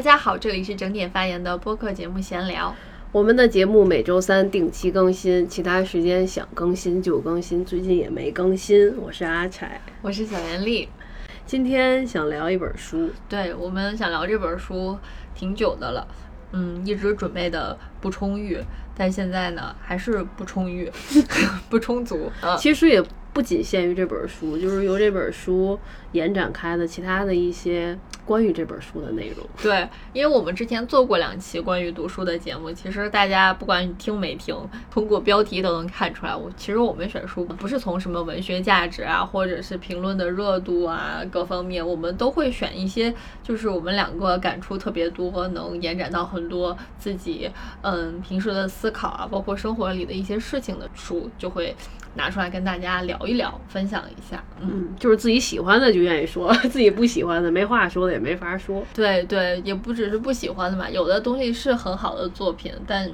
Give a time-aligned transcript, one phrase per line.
[0.00, 2.74] 大家好，这里是整点发言的播客节目闲聊。
[3.12, 8.96] 我们的节目每周三定期更新，其他时间想更新就更新，最近也没更新。
[8.96, 10.88] 我是阿柴，我是小袁丽。
[11.44, 14.96] 今天想聊一本书，对我们想聊这本书
[15.34, 16.08] 挺久的了，
[16.52, 18.56] 嗯，一直准备的不充裕，
[18.96, 20.90] 但现在呢还是不充裕，
[21.68, 22.32] 不充足。
[22.56, 23.04] 其实也
[23.34, 25.78] 不仅限于这本书，就是由这本书
[26.12, 27.98] 延展开的其他的一些。
[28.24, 34.56] 关于这本书的内容，对，因为我们之前做过两期关于读书的节目，其实大家不管你听没听，
[34.90, 43.12] 通过标题都能看出来，我其实我们选书不是从什么文学价值啊，或者是评论的热度啊各方面，我们都会选一些
[43.42, 47.50] 就是我们两个感触特别多，能延展到很多自己
[47.82, 51.74] 嗯平时的思考啊，包括生活里的一些事情的书，就会。
[52.14, 54.42] 拿出来跟大家聊一聊，分享一下。
[54.60, 58.82] 嗯，就是自己喜欢的就愿意说，自己不喜欢的没话说的也没法说。
[58.94, 63.10] 对对，也不只是不喜欢的嘛，有的东西是很好的作品，但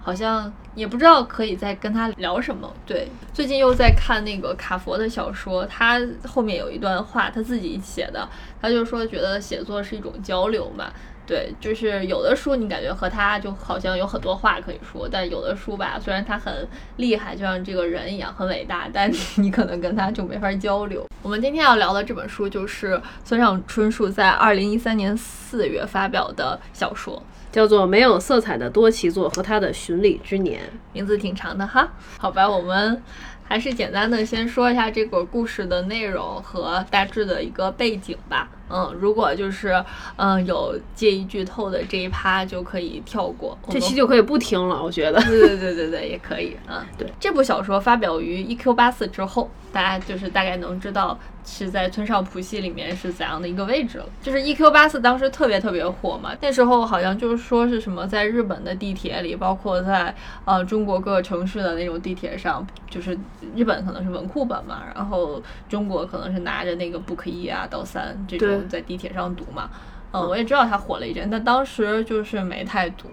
[0.00, 2.72] 好像也不知道可以再跟他聊什么。
[2.86, 8.28] 对，最近又在看那个卡佛的小说，他后面有一段话，他自己写的，
[8.60, 10.90] 他就说觉得写作是一种交流嘛。
[11.30, 21.06] 对，就是有的书你感觉和他就好像有很多话可以说，但有的书吧，虽然他很厉害，就像这个人一样很伟大，但 你可能跟他就没法交流。
[21.22, 31.92] 我们今天要聊的这本书就是村上春树在二零一三年四月发表的小说，叫做《没有色彩的多奇作和他的巡礼之年》，名字挺长的哈。
[32.18, 33.00] 好吧，我们
[33.44, 38.48] 还是简单的先说一下这个故事的内容和大致的一个背景吧。
[38.70, 39.84] 嗯，如果就是
[40.16, 44.82] 嗯有介意剧透的这一趴就可以跳过，这期就可以不听了。
[44.82, 46.56] 我觉得，对对对对对，也可以。
[46.68, 48.74] 嗯， 对，这部小说发表于 E.Q.
[48.74, 54.06] 八四之后，大家就是大概能知道是在村上普系里面是怎样的一个位置了。
[54.20, 54.70] 就是 E.Q.
[54.70, 60.14] 八四当时特别特别火嘛，那时候好像就是说是什么在日本的地铁里，包括在
[60.44, 63.18] 呃中国各个城市的那种地铁上，就是
[63.54, 68.68] 日本可能是文库本嘛，然后中国可能是拿着那个 Book 一啊到三这种。
[68.68, 69.70] 在地铁上读嘛，
[70.12, 73.08] 嗯，我也知道它火了一阵，但当时就是没太读。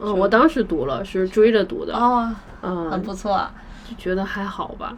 [0.00, 1.94] 嗯，我当时读了，是追着读的。
[1.94, 3.48] 哦，嗯，很不错，
[3.88, 4.92] 就觉得还好吧。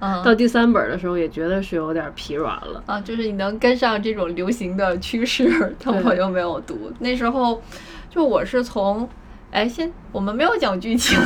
[0.00, 2.82] 嗯， 到第三本的时候也觉得是有点疲软了。
[2.86, 6.92] 啊，就是你能跟上这种流行的趋势，但我又没有读。
[6.98, 7.62] 那时候，
[8.10, 9.08] 就我是从。
[9.52, 11.18] 哎，先我们没有讲剧情，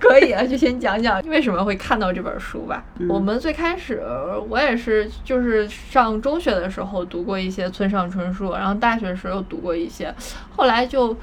[0.00, 2.82] 可以啊， 就先讲讲为什么会看到这本书吧。
[3.06, 4.02] 我们最开始，
[4.48, 10.14] 我也是就是上中学的时候读过一些村上春树，然后大学时候读过一些，
[10.56, 11.14] 后来就。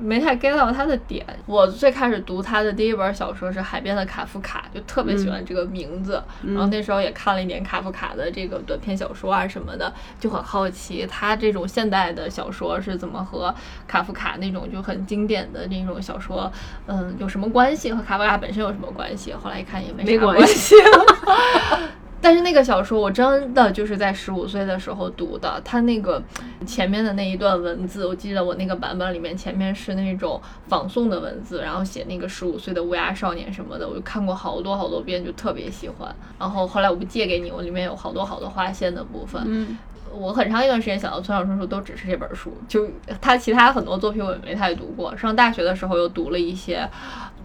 [0.00, 1.24] 没太 get 到他的点。
[1.46, 6.22] 我最开始读他的第一本小说是《海边的卡夫卡》，就特别喜欢这个名字。
[6.46, 13.54] 然后那时候也看了一点卡夫卡的这个短篇小说啊什么的，就很好奇他这种现代的小说是怎么和
[13.86, 16.50] 卡夫卡那种就很经典的那种小说，
[16.86, 17.92] 嗯，有什么关系？
[17.92, 19.32] 和卡夫卡本身有什么关系？
[19.32, 20.74] 后来一看也没啥关系。
[22.20, 26.22] 但是那个小说我真的就是在十五岁的时候读的，它那个
[26.66, 36.14] 前面的那一段文字，我记得我那个版本里面前面是那种仿宋的文字，然后写那个十五岁的乌鸦少年什么的，我就看过好多好多遍，就特别喜欢。
[36.38, 39.42] 然后后来我不借给你，我里面有好多好多划线的部分。
[39.46, 39.78] 嗯。
[40.10, 42.88] 我很长一段时间想到村上春树都只是这本书，就
[43.20, 45.14] 他其他很多作品我也没太读过。
[45.14, 46.80] 上大学的时候又读了一些《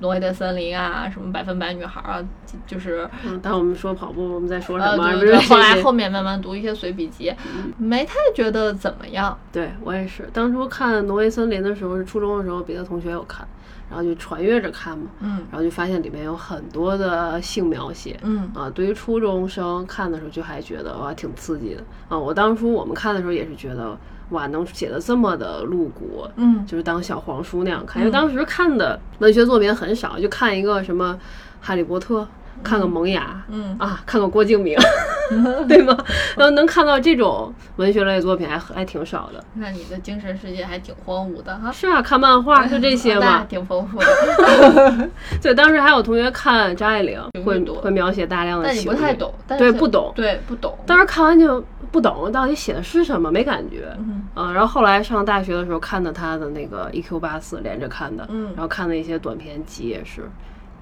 [0.04, 2.22] 挪威的森林》啊，什么《百分百女孩》啊，
[2.68, 3.10] 就是。
[3.26, 5.16] 嗯，当我们说跑步，我们在说什么？
[5.16, 7.34] 对后来后面慢慢读一些随笔集，
[7.78, 9.38] 没太觉得怎么样。
[9.52, 13.48] 对我也是，当初看《挪威森林》的时候是初中的时候，别的同学有看。
[13.90, 22.18] 然后就传阅着看嘛，嗯，然后就发现里面有很多的性描写，嗯啊，对于初中生看的时候就还觉得哇挺刺激的啊。
[22.18, 23.96] 我当初我们看的时候也是觉得
[24.30, 31.20] 哇能写的这么的露骨，嗯，就是当小黄书那样看，因为当时看的文学作品很少，就看一个什么
[31.62, 32.28] 哈利波特。
[32.64, 34.78] 看个萌芽，嗯啊，看个郭敬明，
[35.68, 35.96] 对吗？
[36.38, 39.44] 然后能看到这种文学类作品还还挺少的。
[39.56, 41.72] 那你的精神世界还挺荒芜的哈。
[41.72, 45.10] 是啊，看漫画就这些嘛， 挺丰富的。
[45.42, 48.68] 对，当时还有同学看张爱玲，会会描写大量的。
[48.68, 50.78] 但你不太懂，对，不懂，对，不懂。
[50.86, 53.96] 当时看完就不懂，到底写的是什么，没感觉。
[54.36, 57.20] 嗯，然后后来上大学的时候看的他的那个《E.Q.
[57.20, 60.30] 八四》，连着看的，嗯，然后看的一些短篇集也是。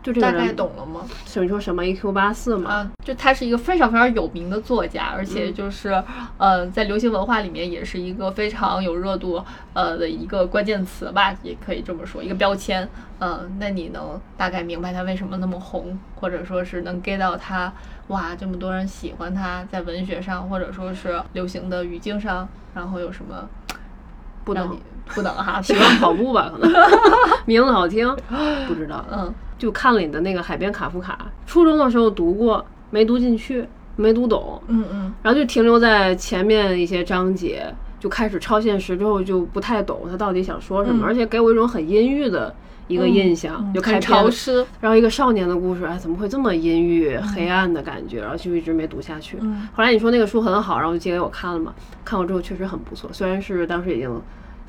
[0.03, 1.01] 就这个大概懂了吗？
[1.25, 2.71] 所以说什么 E Q 八四嘛？
[2.71, 6.03] 啊，就他是一个非常非常有名的作家，而且就是，
[6.37, 9.43] 呃，在流行文化里面也是一个非常有热度，
[9.73, 12.87] 呃的一个关键词吧，也可以这么说，一个标签。
[13.19, 17.71] 嗯，那你能大概明白他为什么那么红，或者说是能 get 到他，
[18.07, 23.47] 哇，这么多人喜欢他，在文学上或者说是流行的语境上，然后有什么
[24.43, 24.75] 不等
[25.07, 26.51] 不等哈，喜欢跑步吧？
[26.53, 26.71] 可能
[27.45, 28.07] 名字好听，
[28.67, 29.05] 不知道。
[29.11, 31.17] 嗯，就看了你的那个《海边卡夫卡》，
[31.49, 34.61] 初中的时候读过，没读进去，没读懂。
[34.67, 42.53] 嗯嗯，然后就停留在前面一些章节，就开始超现实之后就不太懂他到底想说什么，而且给我一种很阴郁的。
[42.87, 48.19] 一个印象就开始潮湿，然后一个少年的故事，哎，怎么会这么阴郁、黑暗的感觉？
[48.19, 49.37] 然后就一直没读下去。
[49.71, 51.73] 后来你说那个书很好，然后就借给我看了嘛。
[52.03, 54.21] 看过之后确实很不错，虽然是当时已经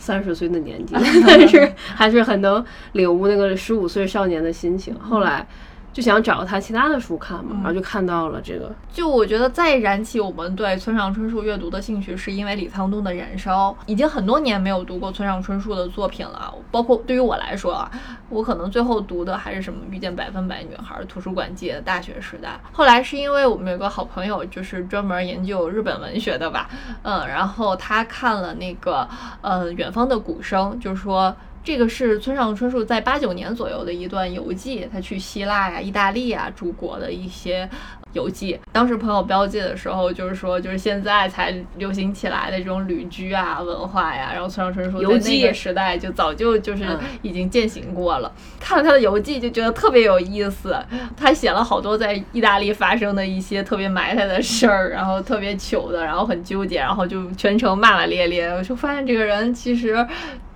[0.03, 4.93] 三十岁的年纪， 但是还是很能领悟那个十五岁少年的心情。
[4.99, 5.47] 后来。
[5.93, 8.73] 就想找他其他的书看嘛，然后就看到了这个。
[8.93, 13.71] 就我觉得再燃起我们对村上春树阅读的兴趣，是因为李沧东的《燃烧》。
[13.87, 17.91] 已经很多年没有读过村上春树的作品了，包括对于我来说啊，
[18.31, 22.49] 我可能最后读的还是什么《遇见百分百女孩》《图书馆界》《大学时代》。
[22.73, 26.71] 后来是因为我们有个好朋友，就是专门研究日本文学的吧，
[27.03, 29.07] 嗯，然后他看了那个
[29.43, 31.35] 呃《远方的鼓声》，就是说。
[31.65, 37.69] 这个是村上春树在八九年左右的一段游记，他去希腊呀、意大利呀诸国的一些
[38.13, 38.59] 游记。
[38.73, 44.31] 当时朋友标记的时候，就是说，就是现在才流行起来的这种旅居啊文化呀。
[44.33, 46.85] 然后村上春树在那个时代就早就就是
[47.23, 48.33] 已经践行过了。
[48.61, 50.77] 看了他的游记就觉得特别有意思，
[51.17, 58.49] 他写了好多在意大利发生的一些特别埋汰的事儿，然后特别糗的，然后很纠结，然后就全程骂骂咧咧。
[58.49, 60.07] 我就发现这个人其实。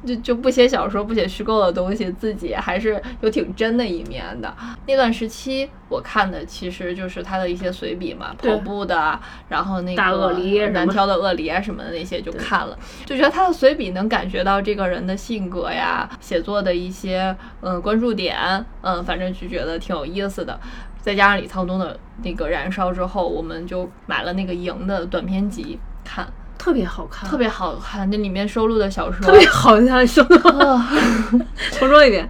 [0.04, 4.54] 就就不写小说，不写虚构的东西，自己还是有挺真的一面的。
[4.86, 9.18] 那段时期我看的其实就是他的一些随笔嘛，跑步的，
[9.48, 18.36] 然后那个难挑的鳄梨啊什么的那些就看了，就觉得他的随笔能感觉到这个人的性格呀，写作的一些嗯关注点，
[18.82, 20.58] 嗯，反正就觉得挺有意思的。
[21.00, 26.26] 再加上李沧东的那个燃烧之后，我们就买了那个赢的短篇集看。
[26.58, 28.10] 特别好看，特别好看。
[28.10, 30.24] 那里面收录的小说特别好看，说
[31.78, 32.28] 重说一遍。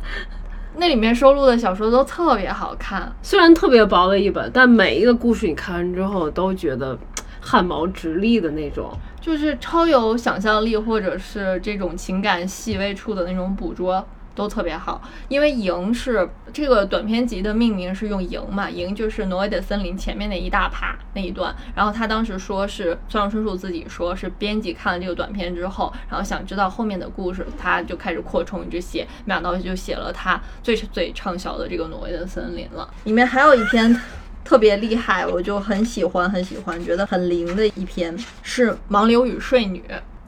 [0.78, 6.96] 那里面收录的小说都特别好看，虽然特别薄的一本，但每一个故事你看完之后都觉得
[7.40, 8.90] 汗毛直立的那种，
[9.20, 14.06] 就是超有想象力，或者是这种情感细微处的那种捕捉。
[14.36, 21.52] 都特别好，因为营是这个短篇集的命名是用营嘛，营就是挪威的森林前面那一大趴那一段。
[21.74, 32.88] 然后他当时说是村上春树自己说是编辑看了这个短片之后，然后想知道后面的故事，他就开始扩充一直写，没想到就写了他最最畅销的这个挪威的森林了。
[33.04, 33.98] 里面还有一篇
[34.44, 39.82] 特别厉害，我就很喜欢很喜欢，觉得很灵的一篇是《盲流与睡女》。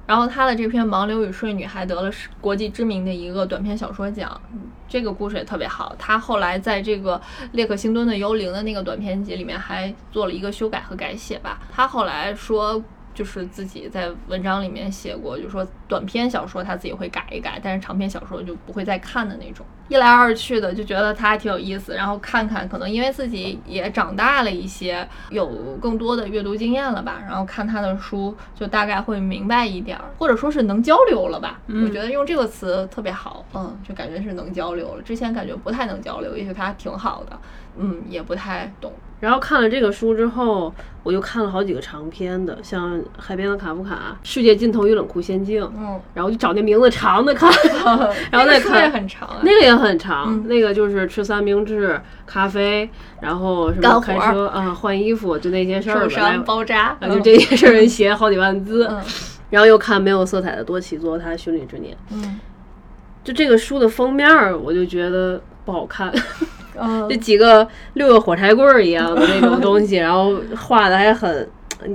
[0.08, 2.10] 然后他的这篇《盲流与睡女》还得了
[2.40, 4.40] 国际知名的一个短篇小说奖，
[4.88, 5.94] 这个故事也特别好。
[5.99, 7.20] 他后来在这个
[7.52, 11.60] 列克星敦的幽灵的那个短篇集里面还做了一个修改和改写吧。
[11.70, 12.82] 他后来说。
[13.19, 19.67] 就是自己在文章里面写过，就说短篇小说他自己会改一改，但是长篇小说就不会再看的那种。
[19.88, 25.49] 一来二去的就觉得他还挺有意思，然后看看，可能因为自己也长大了一些，有
[25.82, 31.59] 更多的阅读经验了吧，然后看他的书就大概会明白一点，或者说是能交流了吧。
[31.67, 35.03] 我觉得用这个词特别好，嗯，就感觉是能交流了。
[35.03, 37.37] 之前感觉不太能交流，也许他挺好的，
[37.79, 38.93] 嗯，也不太懂。
[39.20, 40.72] 然后看了这个书之后，
[41.03, 47.51] 我又看了好几个长篇的，像《海边的卡夫卡》《世界尽头与冷酷仙境》，嗯，然后就找那名字长的看，
[48.31, 52.89] 然后再看，那个很长，那个也很长，那个就是吃三明治、咖啡，
[53.20, 58.89] 然后什么开车啊、换衣服，就那些事儿，受伤包扎，就这些事儿，写好几万字，
[59.51, 62.39] 然后又看没有色彩的多奇作，他寻礼之年，嗯，
[63.25, 64.29] 就这个书的封面，
[64.63, 66.13] 我就觉得不好看。
[67.08, 71.49] 这几个六个火柴棍儿一样的那种东西， 然后画的还很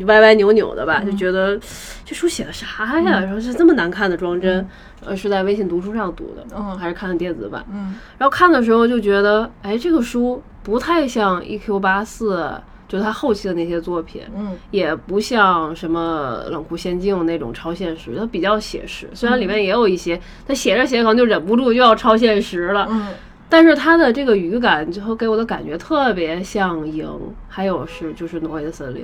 [0.06, 1.60] 歪歪扭扭的吧，就觉得
[2.06, 3.20] 这书写的啥呀？
[3.20, 4.66] 然后是这么难看的装帧，
[5.06, 12.50] 呃，是在微信读书上读的，嗯，还是看的电子版，嗯，然后看的时候就觉得，哎，这个书不太像 E Q 八四，
[12.88, 23.08] 就他后期的那些作品，嗯，也不像什么冷酷仙境那种超现实，它比较写实，虽然里面也有一些，他写着写着可能就忍不住就要超现实了，嗯。
[23.50, 27.06] 但是它的这个语感，最后给我的感觉特别像《影》，
[27.48, 29.04] 还有是就是《挪威的森林》。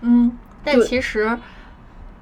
[0.00, 0.32] 嗯，
[0.64, 1.36] 但其实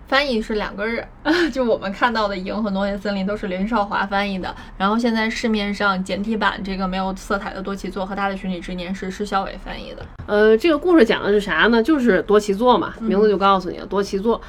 [0.09, 1.07] 翻译是两个人，
[1.53, 4.53] 就我们看到的《影》和《挪威的森林》都是林少华翻译的。
[4.77, 10.05] 然后现在市面上简体版这个没有色彩的多奇作和他的寻女之年是施小伟翻译的。
[10.27, 11.81] 呃，这个故事讲的是啥呢？
[11.81, 14.41] 就是多奇作嘛，名字就告诉你了，多奇作。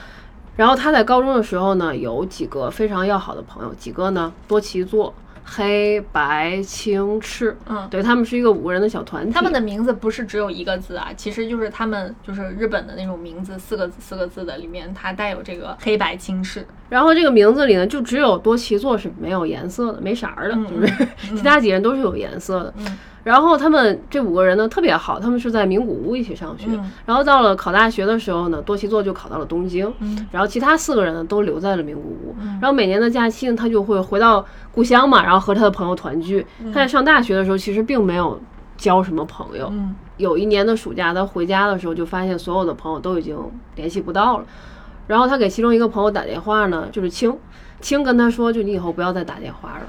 [0.55, 4.33] 然后他在高中的时候呢，有几个非常要好的朋友，几个呢？
[4.47, 5.13] 多奇作。
[5.51, 9.33] 黑白青赤，嗯，对他们是一个五个人的小团体。
[9.33, 22.73] 他们的名字不是只有一个字啊，其实就是他们就是日本的那种名字，四个字四个字的里面，它带有这个黑白青赤，然后这个名字里呢，就只有多奇座是没有颜色的，没色儿的，就是 其他几人都是有颜色的。
[23.21, 26.67] 然后他们这五个人呢特别好，他们是在名古屋一起上学。
[27.05, 29.93] 然后到了考大学的时候呢，多奇座就考到了东京。
[30.31, 32.35] 然后其他四个人呢都留在了名古屋。
[32.59, 36.43] 然后每年的假期呢，他就会回到故乡嘛，然后和他的朋友团聚。
[36.73, 38.41] 他在上大学的时候其实并没有
[38.77, 39.71] 交什么朋友。
[40.17, 43.37] 有一年的暑假，他回家的时候就发现所有的朋友都已经
[43.75, 44.45] 联系不到了。
[45.09, 47.35] 然后他给其中一个朋友打电话呢，就是青，
[47.81, 49.81] 青跟他说，就你以后不要再打电话了。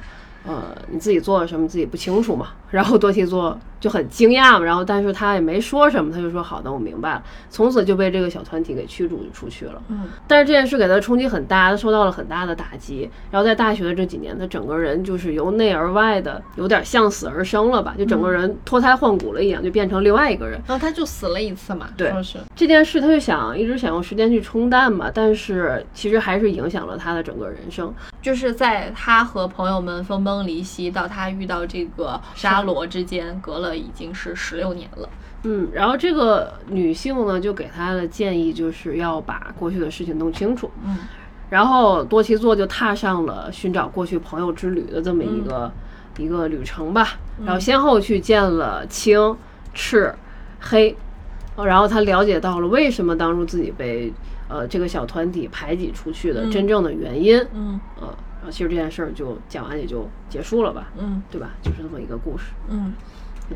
[0.46, 2.48] 呃，你自己做了什么自己不清楚嘛？
[2.70, 7.22] 然后多去做就很惊讶嘛，然后但是他也没说什么，他就说好的，我明白了。
[7.48, 9.82] 从此就被这个小团体给驱逐出去了。
[9.88, 13.10] 嗯，但是这件事给他冲击很大，他受到了很大的打击。
[13.30, 20.60] 然后在大学的这几年，他整个人就是由内而外的有点向死而生了吧，就整个人脱胎换骨了一样，就变成另外一个人。
[20.66, 22.12] 然后他就死了一次嘛，对，
[22.54, 27.92] 这件事他就想一直想用时间去冲淡嘛，但是其实还是影响了他的整个人生。
[28.20, 35.08] 就是在他和朋友们分崩离析到他遇到这个沙罗之间，隔了已经是十六年了。
[35.44, 40.70] 嗯，然后这个女性呢，就给她的建议就是要把过去的事情弄清楚。
[40.84, 40.98] 嗯，
[41.48, 45.72] 然后多奇座就踏上了寻找过去朋友之旅的这么一个
[46.18, 47.18] 一个旅程吧。
[47.44, 49.36] 然后先后去见了青、
[49.72, 50.14] 赤、
[50.60, 50.96] 黑，
[51.56, 54.12] 然后他了解到了为什么当初自己被。
[54.52, 58.08] 呃，这个小团体排挤出去的真正的原因，嗯，呃，
[58.40, 61.50] 然后其实这件事儿就讲完也就结束了吧，嗯，对吧？
[61.62, 62.92] 就是这么一个故事，嗯，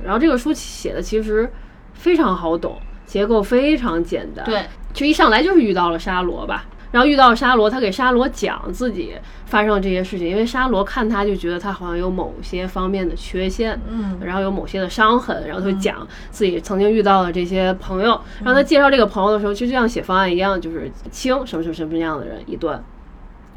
[0.02, 1.50] 然后这个书写的其实
[1.92, 6.66] 非常好懂，结构非常简单，对，就一上来就是遇到了沙罗吧。
[6.90, 9.14] 然后遇到沙罗，他给沙罗讲自己
[9.46, 18.20] 发生这些事情，因为沙罗看他就觉得他好像有某些方面的缺陷，嗯，然后有某些的伤痕，然后他就讲自己曾经遇到的这些朋友。
[18.38, 22.80] 然后他介绍这个朋友的时候，就像写方案一样，就是清什么什么什么样的人一段，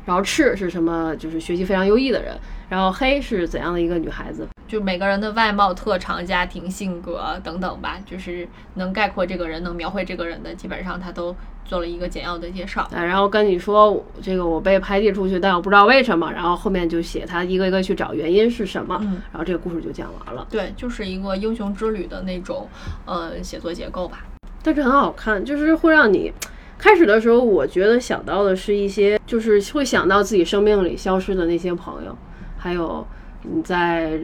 [0.05, 2.35] 然后赤是什么，就是学习非常优异的人，
[2.69, 4.47] 然后黑是怎样的一个女孩子。
[4.67, 11.33] 就每个人的外貌特长、家庭性格等等吧，就是能概括这个人、能描绘这个人的，基本上他都
[11.63, 12.85] 做了一个简要的介绍。
[12.91, 16.29] 哎，然后跟你说这个我被排挤出去，但我不知道为什么。
[16.33, 18.99] 然后后面就写他一个一个去找原因是什么。
[19.01, 20.45] 嗯，然后这个故事就讲完了。
[20.49, 22.67] 对，就是一个英雄之旅的那种
[23.05, 24.25] 呃写作结构吧。
[24.61, 26.33] 但是很好看，就是会让你
[26.77, 32.13] 开始的时候，我觉得想到的是一些，就是会想到自己生命里消失的那些朋友，
[32.57, 33.07] 还有
[33.43, 34.19] 你在。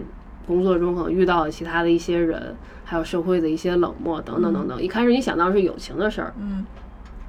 [0.46, 4.82] 工作中可能遇到了其他的一些人，还有社会的一些冷漠等等等等。
[4.82, 6.66] 一开始你想到是友情的事儿，嗯，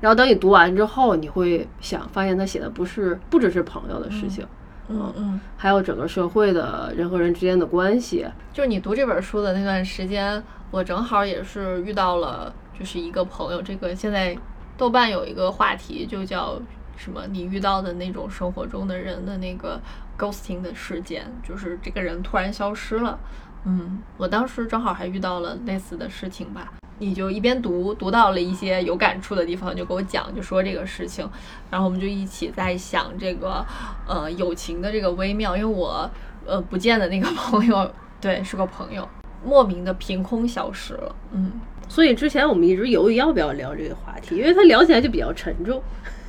[0.01, 4.45] 然后等你读完之后，你会想发现他写的不是不只是朋友的事情，
[4.89, 8.27] 嗯嗯，还有整个社会的人和人之间的关系。
[8.53, 13.63] 就是你读这本书的那段时间，我正好也是遇到了，就是一个朋友。
[13.63, 14.37] 这个现在
[14.77, 16.61] 豆瓣有一个话题，就叫
[16.97, 17.23] 什么？
[17.31, 19.81] 你遇到的那种生活中的人的那个。
[20.19, 23.19] Ghosting 的事件，就是这个人突然消失了。
[23.65, 26.73] 嗯，我当时正好还遇到了类似的事情吧。
[26.99, 31.29] 你就一边读，读到了一些有感触的地方，就给我讲，就说这个事情。
[31.69, 33.67] 然后我们就一起在想这个，
[34.07, 35.57] 呃，友情的这个微妙。
[35.57, 36.09] 因为我，
[36.47, 37.91] 呃，不见的那个朋友，
[38.21, 39.09] 对，是个朋友，
[39.45, 41.17] 莫名的凭空消失了。
[41.33, 45.83] 嗯，所以之前我们一直犹豫要不要聊这个话题，因为他聊起来就比较沉重。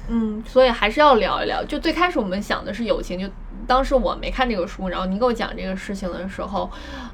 [0.08, 1.64] 嗯，所以还是要聊一聊。
[1.64, 3.28] 就最开始我们想的是友情，就
[3.68, 6.70] 当时我没看这个书，然后你给我讲这个事情的时候，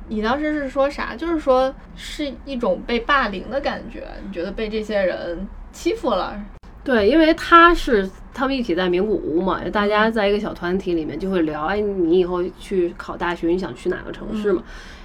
[0.08, 1.16] 你当时是说啥？
[1.16, 6.40] 就是说是一种被霸凌的感觉，你觉得被这些人欺负了？
[6.84, 14.64] 对，因为他是他们一起在名古屋嘛，大家在一个小团体里面就会聊，哎，你以后去考大学，你想去哪个城市嘛？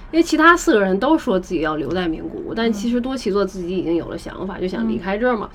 [0.09, 5.49] 因为其他四个人都说自己要留在名古屋，但其实多奇做自己已经有了想法，就想离开这儿嘛。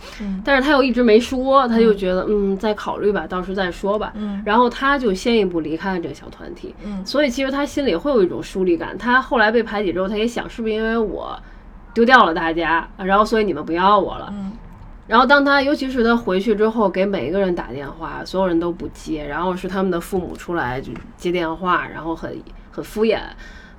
[0.44, 4.12] 但是他又一直没说，他就觉得嗯，再考虑吧，到时再说吧。
[4.14, 6.74] 嗯，然后他就先一步离开了这个小团体。
[6.84, 8.96] 嗯，所以其实他心里会有一种疏离感。
[8.98, 11.34] 他后来被排挤之后，他也想，是不是因为我
[11.94, 14.28] 丢掉了大家，然后所以你们不要我了？
[14.36, 14.52] 嗯，
[15.06, 22.38] 然后当他尤其是他回去之后，给每一个人打电话，所有人都不接，然后是他们的父母出来就接电话，然后很
[22.70, 23.18] 很敷衍。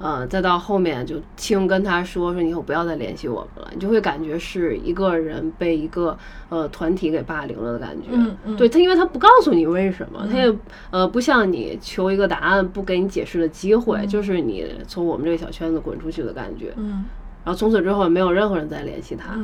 [0.03, 6.17] 嗯，再到后面就青跟他说说你，以后不要再联系我们了，你就会感觉是一个人被一个
[6.49, 8.09] 呃团体给霸凌了的感觉。
[8.11, 10.53] 嗯嗯，对他，因为他不告诉你为什么，他也
[10.91, 16.73] 呃不向你求一个答案，不给你解释的机会，就是你从我们这个小圈子滚出去的感觉。
[16.75, 17.05] 嗯，
[17.43, 19.37] 然后从此之后也没有任何人再联系他。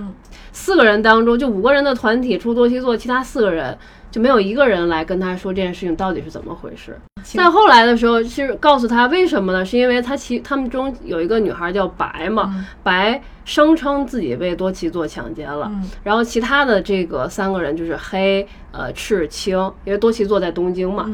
[0.52, 3.78] 四个人当中，就五个人的团体，除多西座，其他四个人
[4.10, 6.98] 就没有一个人来跟他说这件事情到底是怎么回事。
[7.24, 9.64] 再后来的时候，是告诉他为什么呢？
[9.64, 15.72] 是因为他其他们中有一个女孩叫白嘛，白声称自己被多奇座强奸了，
[16.04, 21.10] 然后其他的这个三个人就是黑、呃赤、青，因为多奇座在东京嘛。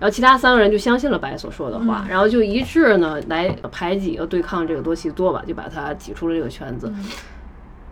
[0.00, 6.92] 然后其他三个人就相信了白所说的话，然后就一致呢来排挤和对抗这个多奇座吧，就把他挤出了这个圈子。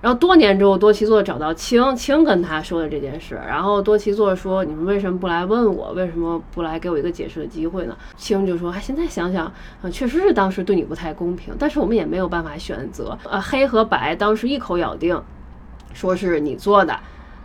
[0.00, 5.92] 然后多年之后，多奇座找到青青跟他说的这件事，然后多奇座说：“你们为什么不来问我？
[5.92, 13.16] 为什么不来给我一个解释的机会呢？”青就说：“哎，现在想想，啊，确实是当时对你不太公平，但是我们也没有办法选择。
[13.30, 15.22] 呃，黑和白当时一口咬定，
[15.94, 16.92] 说是你做的，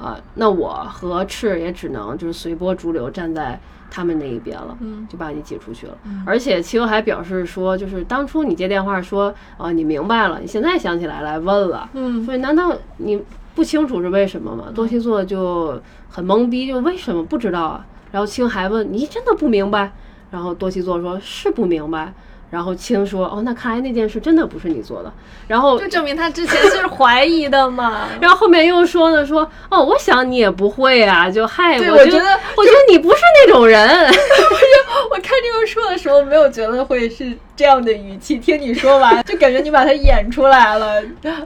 [0.01, 3.59] 啊，那我和赤也只能就是随波逐流，站在。”
[3.89, 5.97] 他们那一边了，嗯，就把你挤出去了。
[6.25, 13.21] 而且齐还表示说，就是当初你接电话说，哦，你明白了，你现在想起来来问了，嗯，所以难道你
[13.55, 14.65] 不清楚是为什么吗？
[14.73, 17.85] 多西座就很懵逼，就为什么不知道啊？
[18.11, 19.91] 然后青还问你真的不明白？
[20.29, 22.13] 然后多西座说是不明白。
[22.49, 25.11] 然后青说：“哦，那看来那件事真的不是你做的。”
[25.47, 28.07] 然后就证明他之前是怀疑的嘛。
[28.21, 33.87] 然后后面又说呢：“说哦，我想你也不会啊。”就嗨，我觉得，我觉得你不是那种人。
[33.89, 38.37] 我就我看这个说的时候，没有觉得会是这样的语气。
[38.37, 41.01] 听你说完， 就感觉你把他演出来了。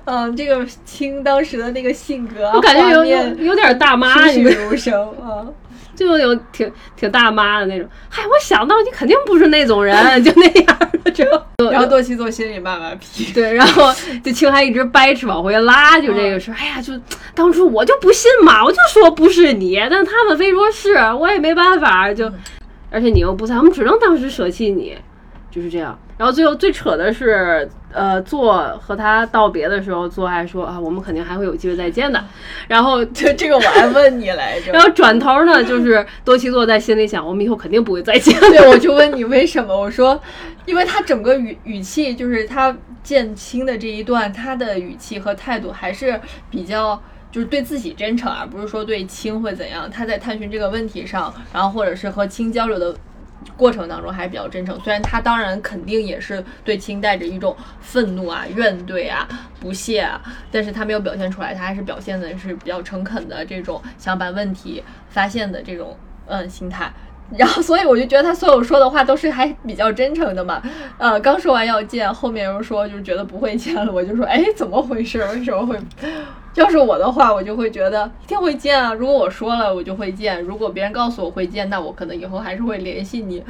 [0.05, 3.05] 嗯，这个青当时的那个性格，我感觉有
[3.38, 5.46] 有点大妈，栩栩如生啊。
[5.96, 11.24] 就有挺挺大妈的那种，嗨，我想到你肯定不是那种人， 就那样的， 就
[11.72, 13.94] 然后多奇做心里骂骂屁， 对，然后
[14.24, 16.94] 就青海一直掰扯往回拉，就这个事，哎呀，就
[17.36, 22.32] 当初我就不信嘛，我就说不是你，但他们非说是我也没办法，就
[22.90, 24.98] 而且你又不在，我们只能当时舍弃你。
[25.50, 32.24] 就是这样，然后最后最扯的是，呃，做和他道别的时候，做还说啊，我们肯定还会有机会再见的。
[32.68, 34.70] 然后 这这个我还问你来着。
[34.72, 38.40] 然后转头呢，就是多奇座在心里想，我们以后肯定不会再见。
[38.40, 39.75] 对，我就问你为什么？
[39.75, 40.22] 我说，
[40.68, 49.90] 因为他整个语语气，就是他见亲的这一段，他的语气和态度还是比较，就是对自己真诚，而不是说对亲会怎样。
[49.90, 52.96] 他在探寻这个问题上，然后或者是和亲交流的。
[53.58, 59.27] 过程当中还是比较真诚，虽然他当然肯定也是对青带着一种愤怒啊、怨怼啊、
[59.60, 66.92] 不屑啊，但是他没有表现出来，他还是表现的是比较诚恳的这种想把问题发现的这种嗯心态。
[67.37, 70.61] 然后，所以我就觉得他所有说的话都是还比较真诚的嘛。
[70.98, 75.20] 呃，刚说完要见，后面又说就是觉得不会见了，我就说，哎，怎么回事？
[75.33, 75.77] 为什么会？
[76.55, 78.94] 要是我的话，我就会觉得一定会见啊。
[78.94, 83.41] 如果我说了，我就会见；如果别人告诉我会见，那我可能以后还是会联系你。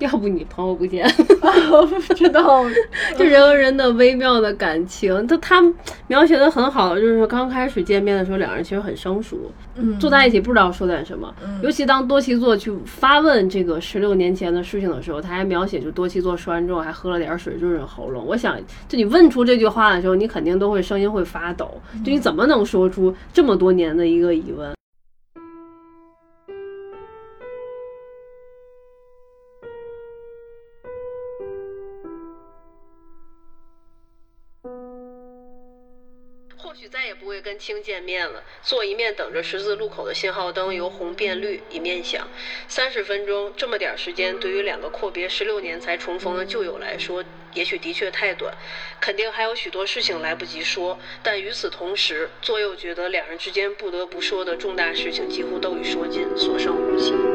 [0.00, 1.06] 要不你朋友不见，
[1.70, 2.64] 我不知道，
[3.16, 5.74] 就人和人的微妙的感情，他他
[6.08, 18.24] 描写的很好，就是刚开始见面的时候，两人其实很生疏，嗯，坐在一起不知道说点什么，嗯，尤其当多奇座去发问这个十六年前的事情的时候，他还描写就多奇座说完之后还喝了点水润润喉咙。
[18.26, 18.58] 我想，
[18.88, 21.70] 就你问出这句话的时候，你肯定都会声音会发抖，
[22.04, 24.72] 就你怎么能说出这么多年的一个疑问？
[37.40, 38.42] 跟青见面了。
[38.62, 42.28] 坐一面等着十字路口的信号灯由红变绿，一面想。
[42.68, 47.24] 三十分钟这么点时间，对于两个阔别十六年才重逢的旧友来说，
[47.54, 48.54] 也许的确太短。
[49.00, 57.29] 肯定还有许多事情来不及说，但与此同时，左右觉得两人之间不得不说的重大事情几乎都已说尽，所剩无几。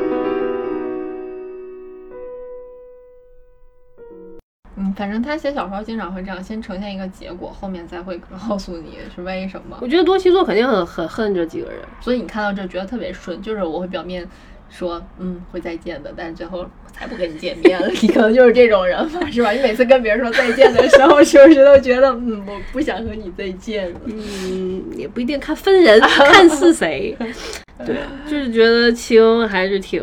[4.85, 9.77] 嗯，反正他写小说经常会这样，先呈现一个结果，后面再会告诉你是为什么。
[9.81, 14.27] 我觉得多奇座肯定很很恨这几个人，所以你看到这觉得特别顺，就是我会表面
[14.69, 17.87] 说嗯会再见的，但是最后才不跟你见面了。
[18.01, 19.51] 你可能就是这种人吧，是吧？
[19.51, 23.99] 你每次跟别人说再见的时候，是不是都觉得嗯我不想和你再见了？
[24.05, 27.17] 嗯，也不一定看分人， 看是谁。
[27.85, 30.01] 对，就是觉得青还是挺。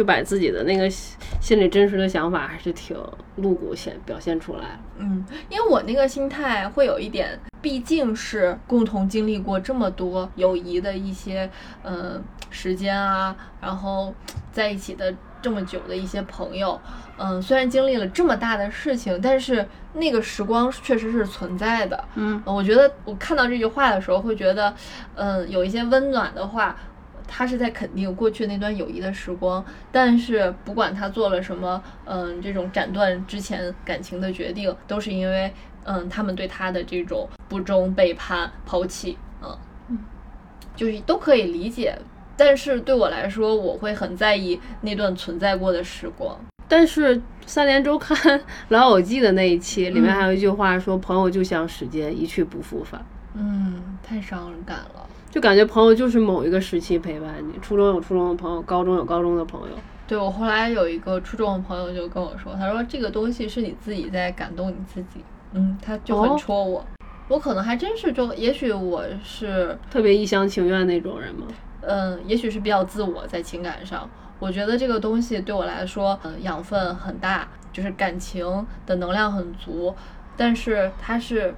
[0.00, 2.96] 就把自己的那个心里真实的想法还是挺
[3.36, 4.80] 露骨显表现出来。
[4.96, 11.50] 嗯，因为我那个心态会有一点，毕竟是共同经历过这么多友谊的一些
[11.84, 14.14] 嗯时间啊，然后
[14.50, 16.80] 在一起的这么久的一些朋友，
[17.18, 22.02] 嗯，虽然经历了这么大的事情，但是那个时光确实是存在的。
[22.14, 24.74] 嗯，我觉得我看到这句话的时候会觉得，
[25.14, 26.74] 嗯，有一些温暖的话。
[27.32, 35.52] 他是在肯定过去那段友谊的时光，但是不管他做了什么，嗯，这种斩断之前感情的决定，都是因为，
[35.84, 39.56] 嗯，他们对他的这种不忠、背叛、抛弃，嗯，
[40.74, 41.96] 就是都可以理解。
[42.36, 46.36] 但是对我来说，我会很在意那段存在过的时光。
[46.66, 48.16] 但是三联周刊
[48.68, 55.06] 《老友记》的那一期里面还有一句话说：“朋友就像时间，一去不复返。”嗯，太伤人感了。
[55.30, 59.76] 就感觉朋友就是某一个时期陪伴你，初中有初中的朋友，高中有高中的朋友。
[60.08, 65.24] 对我后来有一个初中的朋友就跟我说，他说这个东西是你自己在感动你自己。
[65.52, 66.84] 嗯，他就很戳我。
[67.28, 71.46] 我可能还真是就，也许我是特别一厢情愿那种人吗？
[71.82, 74.10] 嗯，也许是比较自我在情感上。
[74.40, 79.94] 我觉得这个东西对我来说，嗯，养分很大，就是感情的能量很足。
[80.36, 81.54] 但是它是，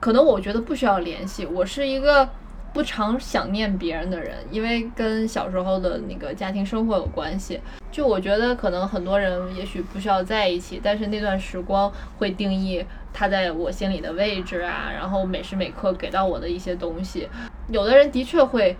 [0.00, 1.46] 可能我觉得不需要联系。
[1.46, 2.28] 我是一个
[2.76, 7.58] 不常想念别人的人，因为跟小时候的那个家庭生活有关系。
[7.90, 12.84] 就我觉得可能很多人也许不需要在一起，但是那段时光会定义
[13.14, 17.26] 他在我心里的位置啊，然后每时每刻给到我的一些东西。
[17.68, 18.76] 有的人的确会。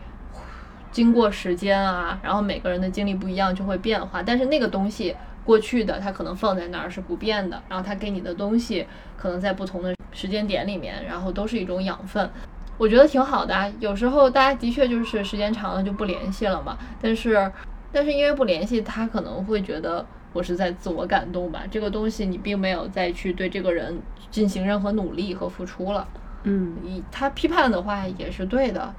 [0.93, 4.23] 经过时间啊，然后每个人的经历不一样，就会变化。
[4.23, 7.63] 但是那个东西过去的，它可能放在那儿是不变的。
[7.69, 12.31] 然后它给你的东西，可能在不同的时间点里面，然后都是一种养分。
[12.79, 13.73] 我觉得挺好的。
[13.81, 16.77] 有时候大家的确就是时间长了就不联系了嘛。
[17.01, 17.51] 但是，
[17.93, 21.63] 但是因为不联系，他可能会觉得我是在自我感动吧。
[21.71, 23.99] 这个东西你并没有再去对这个人
[24.31, 26.07] 进行任何努力和付出了。
[26.45, 28.95] 嗯，你他批判的话也是对的。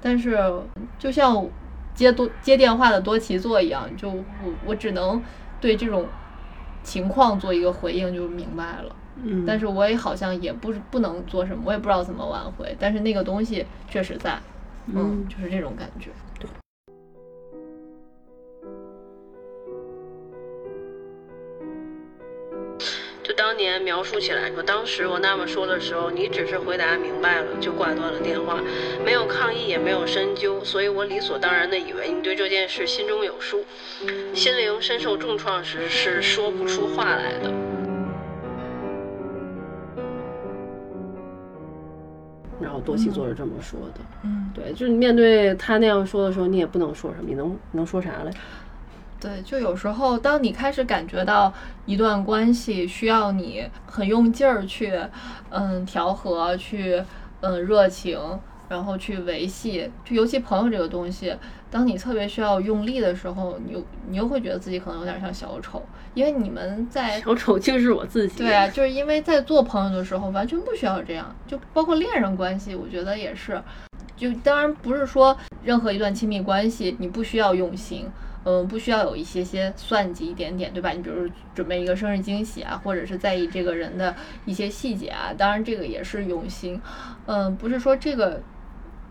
[0.00, 0.38] 但是，
[0.98, 1.46] 就像
[1.94, 4.24] 接多接电话的多奇座一样，就我
[4.64, 5.22] 我只能
[5.60, 6.06] 对这种
[6.82, 8.96] 情况做一个回应，就明白了。
[9.24, 9.44] 嗯。
[9.46, 12.76] 但是我也好像也不不能做什么，我也不知道怎么挽回。
[12.78, 14.38] 但是那个东西确实在，
[14.86, 16.10] 嗯，就是这种感觉。
[16.38, 16.48] 对。
[23.22, 28.60] 就当年描述起来说，当时我那么说的时候，你只是回答明白了就挂断了电话，
[29.04, 33.64] 没有抗议也没有深究，所以我理所当然的以为你对这件事心中有数。
[34.34, 37.69] 心灵深受重创时是说不出话来的。
[42.80, 48.30] 后多奇作是这么说的，嗯，对，就是面对他那样说的时候，你也不能说什么，你能能说啥嘞？
[49.20, 51.52] 对，就有时候，当你开始感觉到
[51.84, 54.98] 一段关系需要你很用劲儿去，
[55.50, 57.02] 嗯，调和，去，
[57.42, 58.18] 嗯，热情，
[58.68, 61.36] 然后去维系，就尤其朋友这个东西，
[61.70, 65.82] 当你特别需要用力的时候，你又你又会觉得自己可能有点像小丑，
[66.14, 68.38] 因为你们在小丑就是我自己。
[68.38, 73.62] 对啊，就是因为在做朋友的时候完全不需要这样，就包括恋人关系，我觉得也是，
[74.16, 78.06] 就当然不是说任何一段亲密关系你不需要用心。
[78.42, 80.92] 嗯，不需要有一些些算计一点点，对吧？
[80.92, 86.80] 你比如准备一个生日惊喜啊，或者是在意这个人的一些细节啊，当然这个也是用心。
[87.26, 88.40] 嗯，不是说这个，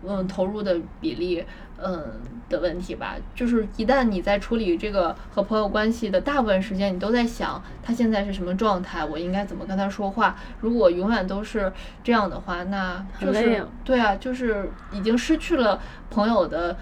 [0.04, 1.44] 嗯，投入的比例，
[1.82, 2.04] 嗯
[2.48, 3.16] 的问题吧。
[3.34, 10.36] 就是一旦你在处理这个和朋友关系的大部分时间，你都在想他现在是什么状态，我应该怎么跟他说话。
[10.60, 16.76] 如果永远都是这样的话，那就是对啊，就是已经失去了朋友的。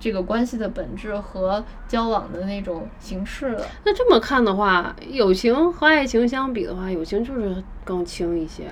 [0.00, 3.64] 这个关系的本质和交往的那种形式了。
[3.86, 8.64] 那这么看的话，友情和爱情相比的话，友情就是更轻一些。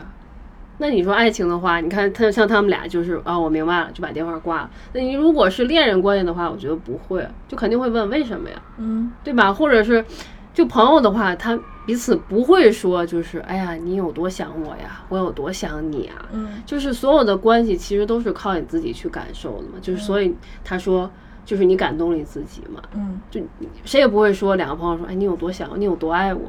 [0.79, 4.71] 那你说爱情的话，你看他像他们俩就是啊，我明白了，就把电话挂了。
[4.93, 8.57] 那你如果是恋人关系的话，我觉得不会，就肯定会问为什么呀？
[8.79, 9.53] 嗯，对吧？
[9.53, 10.05] 或者是
[10.53, 16.29] 就朋友的话，他彼此不会说就是哎呀，你有多想我呀，我有多想你啊。
[16.33, 19.79] 嗯，就是所有的关系其实都是靠你自己去感受的嘛。
[19.81, 21.11] 就是所以他说。
[21.45, 23.41] 就是你感动了你自己嘛，嗯，就
[23.85, 26.41] 谁也不会说两个朋友说，哎，你有多想我，你有多爱我，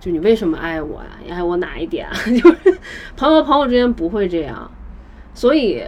[0.00, 1.10] 就你为什么爱我呀？
[1.22, 2.08] 你爱我哪一点？
[2.42, 2.78] 就是
[3.16, 4.68] 朋友和朋友之间不会这样，
[5.34, 5.84] 所以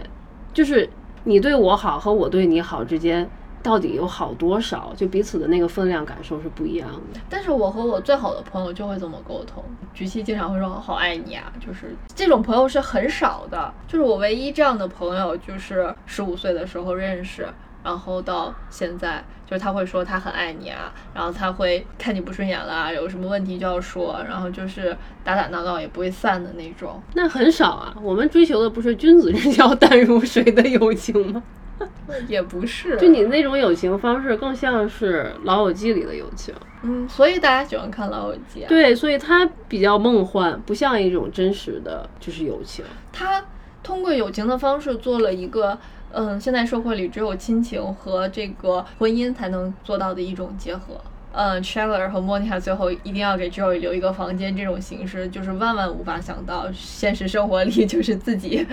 [0.53, 0.87] 就是
[1.23, 3.27] 你对我好和我对你好之间
[3.63, 7.19] 到底有好多少，就彼此的那个分量感受是不一样的。
[7.27, 17.47] 但是我和我最好的朋友就会这么沟通，菊七经常会说好爱你啊，就是这种朋友是很少的，就是我唯一这样的朋友就是十五岁的时候认识。
[17.83, 27.01] 然后到现在，就是他会说他很爱你啊，然后他会看你不顺眼了，有什么问题就要说，然后就是打打闹闹也不会散的那种。
[27.13, 31.43] 那很少啊，我们追求的不是君子之交淡如水的友情吗？
[32.27, 36.53] 也不是，就你那种友情方式更像是《老友记》里的友情。
[36.83, 38.61] 嗯，所以大家喜欢看《老友记》。
[38.63, 42.85] 啊对，所以它比较梦幻，不像一种真实的就是友情。
[43.11, 43.43] 它。
[43.81, 45.77] 通过友情的方式做了一个，
[46.13, 51.01] 嗯，现在社会里只有亲情和这个婚姻才能做到的一种结合。
[51.31, 56.71] 嗯，Chandler 和 Monica 最后一定要给 Joey 留一个房间，这种形式就是万万无法想到。
[56.71, 58.63] 现实生活里 就是自己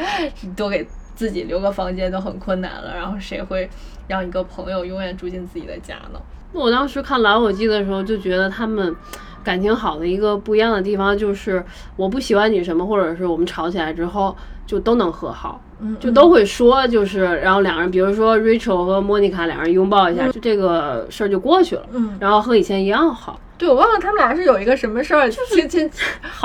[0.55, 3.69] 多给自己留个房间都很困难了，然后谁会
[4.07, 6.21] 让一个朋友永远住进自己的家呢？
[6.53, 8.95] 我当时看《老友记》的时候就觉得他们
[9.43, 11.65] 感情好的一个不一样的地方就是，
[11.97, 15.61] 我不喜欢你什么，或者是我们吵起来之后就都能和好。
[15.99, 21.83] 就都会说，就是，然后两人，比如说 Rachel 和 Monica 两人拥抱一下，就这个事儿就过去了。
[21.93, 23.41] 嗯，然后和以前一样好。
[23.61, 25.91] 对，我忘了他们俩是有一个什么事儿，就是前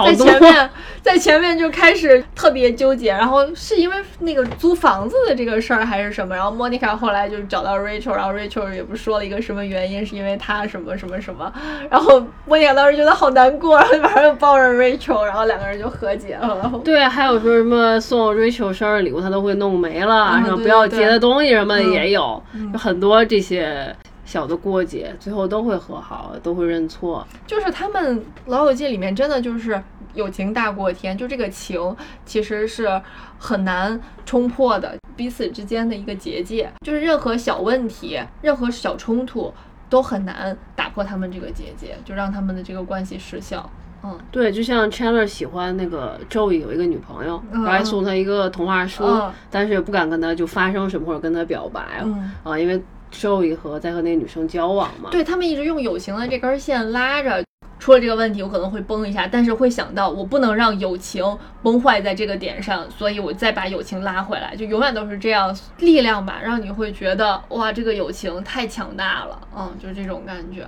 [0.04, 0.70] 在前面，
[1.02, 11.50] 在前面就开始特别纠结，然后是因为那个租房子的这个事儿还是什么，然后 Monica 后来就找到 Rachel，然后 Rachel 也不说了一个什么原因，是因为他什么什么什么，
[11.90, 16.70] 然后 Monica 当时觉得好难过，然后马上就抱着 Rachel，然后两个人就和解了。
[16.84, 23.96] 对，还有说什么送 Rachel 生日礼物他都会弄没了，然后不要接的东西什么的也有，有很多这些。
[24.26, 27.26] 小的过节，最后都会和好，都会认错。
[27.46, 29.82] 就是他们《老友记》里面真的就是
[30.16, 33.02] 友情大过天，就这个情其实是
[33.38, 39.54] 很难冲破的，彼此之间的一个结界，就是任何小问题、任何小冲突
[39.90, 43.70] 都很难打破他们这个结界，就让他们的这个关系失效。
[44.04, 49.04] 嗯，对，就像 Chandler 喜欢那个 Joey 有一个女朋友，然后还送他一个童话书，
[49.52, 52.04] 但是也不敢跟他就发生什么或者跟他表白
[52.44, 52.84] 啊，因为。
[53.12, 55.10] Joey 和在和那个女生交往嘛？
[55.12, 57.44] 对他们一直用友情的这根线拉着，
[57.80, 61.24] 出了这个问题我可能会崩一下，但是会想到我不能让友情
[61.64, 70.68] 崩坏在这个点上，所以我再把友情拉回来，就永远都是这样力量吧，让你会觉得哇，这个友情太强大了，嗯，就是这种感觉。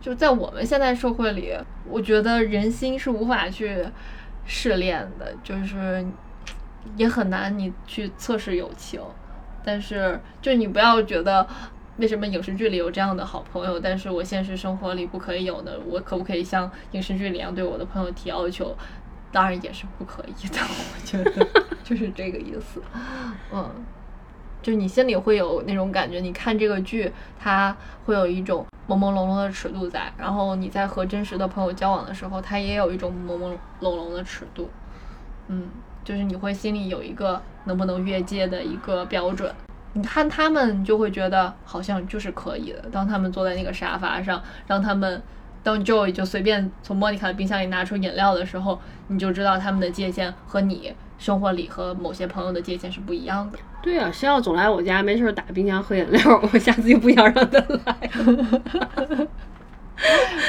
[0.00, 1.54] 就在我们现在社会里，
[1.88, 3.84] 我觉得人心是无法去
[4.44, 6.04] 试炼的，就是
[6.96, 9.00] 也很难你去测试友情。
[9.64, 11.46] 但是，就你不要觉得，
[11.96, 15.72] 为什么影视剧里有这样的好朋友，但是我现实生活里不可以有呢？
[15.86, 18.76] 我可不可以像影视剧里一样对我的朋友提要求？
[19.32, 20.58] 当然也是不可以的。
[20.60, 21.46] 我觉得
[21.82, 22.82] 就是这个意思。
[23.52, 23.68] 嗯，
[24.62, 34.68] 就你心里会有那种感觉，你看这个剧，它会有一种朦朦胧胧的尺度在，然后你在和真实的朋友交往的时候，它也有一种朦朦胧胧的尺度。
[35.48, 35.68] 嗯。
[36.04, 39.52] 就是你会心里有一个能不能越界的一个标准，
[39.94, 42.84] 你看他们就会觉得好像就是可以的。
[42.92, 45.22] 当他们坐在那个沙发上，让他们
[45.62, 53.58] 当 Joey 就随便从莫妮卡的冰箱里拿出饮料的时候，你就知道他们的界限和你生活里和某些朋友的界限是不一样的。
[53.82, 58.10] 对呀，谁要总来我家没事打冰箱喝饮料，我下次就不想让他来。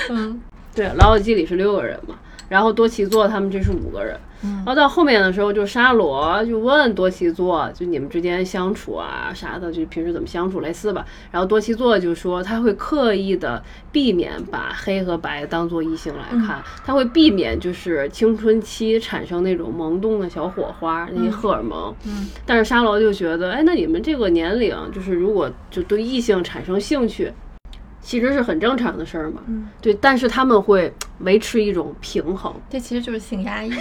[0.10, 0.42] 嗯，
[0.76, 2.16] 对，老友记里是六个人嘛。
[2.50, 11.06] 然后多奇座他们这是五个人，然后到后面的时候，就沙罗就问多奇座，就你们之间相处啊啥的，就平时怎么相处类似吧。
[11.32, 21.94] 然后多奇座就说他会刻意的避免把黑和白当做异性来看，他会避免就是青春期产生那种萌动的小火花那些荷尔蒙。
[22.06, 27.32] 嗯，但是沙罗就觉得，哎，那你们这个年龄，就是如果就对异性产生兴趣。
[28.06, 33.72] 其实是很正常的事儿嘛，嗯，对，但是他们会维持一种平衡，这其实就是性压抑。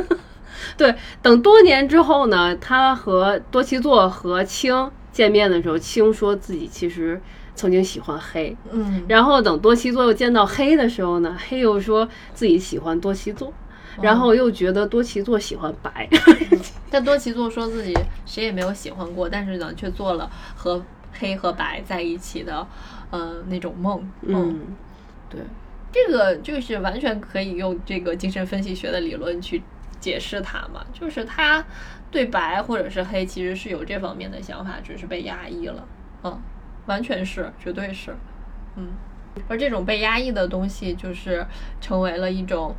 [0.74, 7.20] 对，等多年之后呢，他和多奇座和青见面的时候，青说自己其实
[7.54, 13.52] 曾经喜欢黑，嗯，然后等多奇座又见到黑的时候呢，黑又说自己喜欢多奇座，
[14.00, 16.08] 然后又觉得多奇座喜欢白，
[16.90, 20.82] 但多奇座说自己谁也没有喜欢过，但是呢，却做了和
[21.18, 22.66] 黑和白在一起的。
[23.10, 24.60] 呃，那种梦，嗯，
[25.30, 25.40] 对，
[25.90, 29.62] 这个就是完全可以用这个精神分析学的理论去
[29.98, 31.64] 解释它嘛，就是他
[32.10, 35.88] 对白或者是黑其实是有这方面的想法，只是被压抑了，
[36.24, 36.38] 嗯，
[36.86, 38.14] 完全是，绝对是，
[38.76, 38.88] 嗯，
[39.48, 41.46] 而这种被压抑的东西，就是
[41.80, 42.74] 成为了一种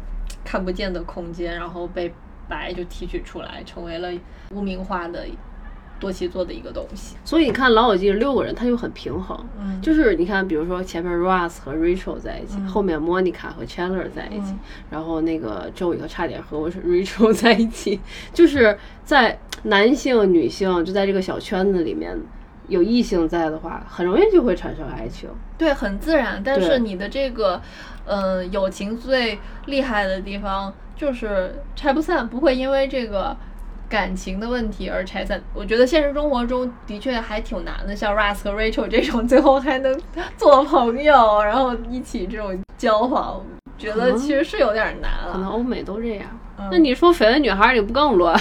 [0.45, 2.13] 看不见的空间，然后被
[2.47, 4.09] 白就提取出来，成为了
[4.51, 5.25] 污名化的。
[5.99, 9.37] 多奇做的一个东西，所以你看《老友记》六个人，他就很平衡。
[9.59, 14.55] 嗯，就是你看，比如说前面 Ross 和 Rachel 在一起，后面 Monica 和 Chandler 在一起，
[14.89, 17.99] 然后那个 Joey 和差点和我是 Rachel 在一起，
[18.33, 22.17] 就是在男性、女性就在这个小圈子里面
[22.69, 25.29] 有异性在的话，很容易就会产生爱情。
[25.57, 26.41] 对，很自然。
[26.41, 27.61] 但是你的这个，
[28.05, 33.35] 嗯，友情最厉害的地方就是拆不散，不会因为这个。
[33.89, 37.95] 感情的问题而拆散，我觉得现实生活中的确还挺难的。
[37.95, 39.99] 像 Russ 和 Rachel 这种，最后还能
[40.37, 43.43] 做朋友，然后一起这种交往，
[43.77, 45.33] 觉得其实是有点难了。
[45.33, 46.27] 可能欧美都这样。
[46.71, 48.39] 那你说绯闻女孩，你不更乱？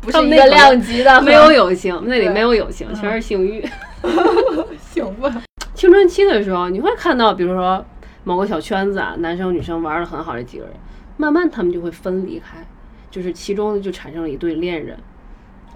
[0.00, 3.64] 不是一个量级的，没有友情，那里没有友情，全是性欲。
[4.92, 5.42] 行吧。
[5.74, 7.84] 青春期的时候，你会看到，比如说
[8.22, 10.74] 某个小圈子啊，男生女生玩的很好，这几个人，
[11.16, 12.64] 慢慢他们就会分离开，
[13.14, 14.98] 就是其中就产生了一对恋人。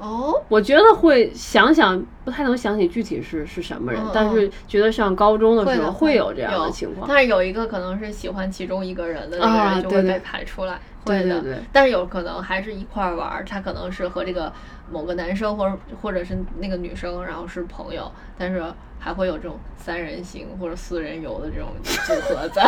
[0.00, 7.06] 哦，我觉得会想想，不太能想起具体是是什么人，但是觉得上高中的时候会有这样的情况。
[7.08, 11.44] 但是有一个可能是喜欢其中一个人的那个人就会被排出来，会的。
[11.72, 14.52] 但是有可能还是一块玩，他可能是和这个
[14.90, 18.60] 某个男生或者或者是那个女生，然后是朋友，但是
[18.98, 22.64] 还会有这种三人行或者四人游的这种组合在。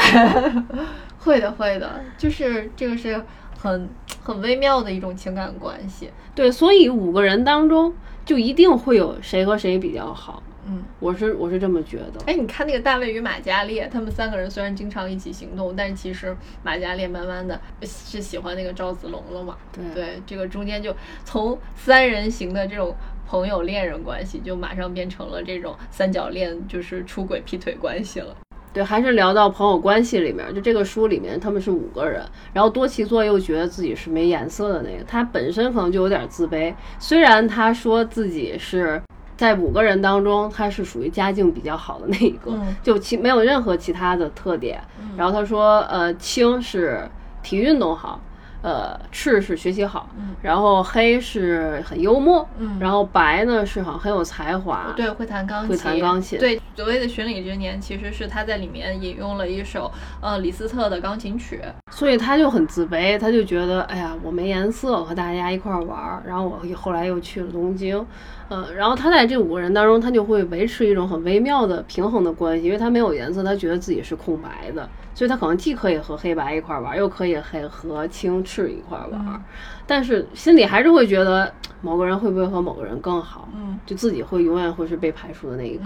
[1.19, 3.23] 会的，会的，就是这个是。
[3.63, 3.87] 很
[4.23, 7.93] 很微妙的一种情感关系，对，所以五个人当中
[8.25, 12.21] 就一定会有谁和谁比较好，嗯，我是我是这么觉得。
[12.25, 19.59] 哎，你看那个大卫与马嘉烈，他们三个人虽然经常一起行动，但是其实马嘉烈慢慢的是喜欢那个赵子龙了嘛？
[19.71, 20.97] 对对，这个中间就
[21.27, 22.97] 从三人行的这种
[23.27, 28.35] 朋友恋人关系，就马上变成了这种三角恋，就是出轨劈腿关系了。
[28.73, 36.73] 对，还是聊到朋友关系里面，就这个书里面他们是五个人，然后多奇作又觉得自己是没颜色的那个，他本身可能就有点自卑。
[36.99, 39.03] 虽然他说自己是
[39.37, 42.53] 在五个人当中，他是属于家境比较好的那一个，
[42.83, 44.81] 就其没有任何其他的特点。
[45.17, 47.01] 然后他说，呃，青是
[47.43, 48.21] 体育运动好。
[48.63, 50.09] 呃，赤是学习好，
[50.43, 52.47] 然后黑是很幽默，
[52.79, 56.39] 然后白呢是好像很有才华，对，会弹钢琴，会弹钢琴。
[56.39, 68.05] 对，所谓的巡礼之年，其实是他在里面引用了一首呃李斯特的钢琴曲，所以他就很自卑，他就觉得哎呀，我没颜色，和大家一块玩儿，然后我后来又去了东京。
[68.53, 79.45] 嗯，然后他在这五个人当中，他就会维持一种很微妙的平衡的关系，因为他没有颜色，他觉得自己是空白的，所以他可能既可以和黑白一块玩，又可以和和青赤一块玩，
[79.87, 85.85] 但是心里还是会觉得某个人会不会和某个人更好，嗯，就自己会永远会是被排除的那一个。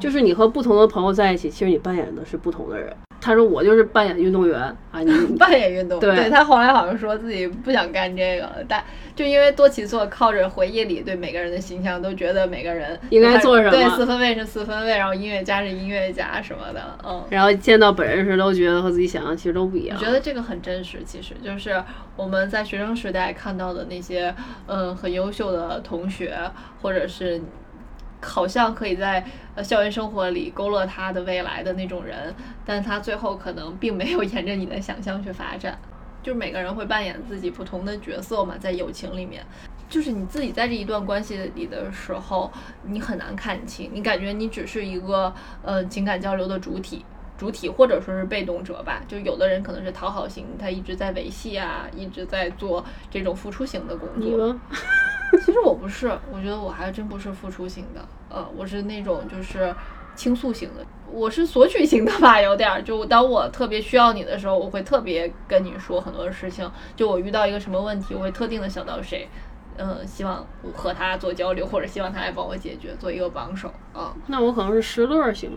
[0.00, 2.94] 就是你和不同的朋友在一起，其实你扮演的是不同的人。
[3.24, 4.60] 他说我就是扮演运动员
[4.92, 6.14] 啊，你 扮演运动员。
[6.14, 8.84] 对他后来好像说自己不想干这个了，但
[9.16, 13.70] 就因为多奇作靠着回忆里对每个人的形象，都觉得每个人应该做什么。
[13.70, 17.24] 对，四分卫是四分卫，然后音乐家是音乐家什么的，嗯。
[17.30, 19.96] 然后见到本人时，都觉得和自己想象其实都不一样。
[19.98, 21.82] 我觉得这个很真实，其实就是
[22.16, 24.34] 我们在学生时代看到的那些，
[24.66, 26.36] 嗯，很优秀的同学，
[26.82, 27.40] 或者是。
[28.24, 32.34] 好像可以在呃校园生活里勾勒他的未来的那种人，
[32.64, 35.78] 但他最后可能并没有沿着你的想象去发展。
[36.24, 39.44] 就是每个人会扮演自己不同的角色嘛，在友情里面，
[39.90, 42.50] 就是你自己在这一段关系里的时候，
[42.82, 45.30] 你很难看清，你感觉你只是一个
[45.62, 47.04] 呃情感交流的主体，
[47.36, 49.02] 主体或者说是被动者吧。
[49.06, 54.56] 就有的人可能是讨好型，他一直在维系啊，一直在做这种付出型的工作。
[55.38, 59.74] 其实我不是，我觉得我还真不是付出型的，呃，我是那种就是
[60.14, 62.82] 倾诉型的，我是索取型的吧，有点儿。
[62.82, 66.70] 就当我特别需要你的时候，我会特别跟你说很多事情。
[66.96, 69.28] 就我遇到一个什么问题，我会特定的想到谁。
[69.76, 74.14] 嗯，希望和他做交流，或者希望他来帮我解决，做一个帮手啊。
[74.28, 75.50] 那我可能是失乐型，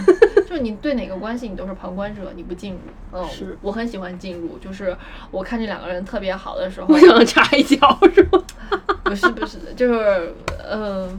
[0.48, 2.78] 就你对哪个关系你都是旁观者，你不进入。
[3.12, 4.96] 嗯，是我很喜欢进入，就是
[5.30, 8.42] 我看这两个人特别好的时候，我想插一脚，是吗？
[9.04, 10.34] 不是不是，就是
[10.70, 11.18] 嗯，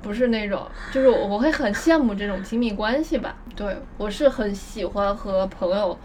[0.00, 3.36] 不是那种，就是我会很羡慕这种亲密关系吧。
[3.56, 5.98] 对我是很喜欢和朋友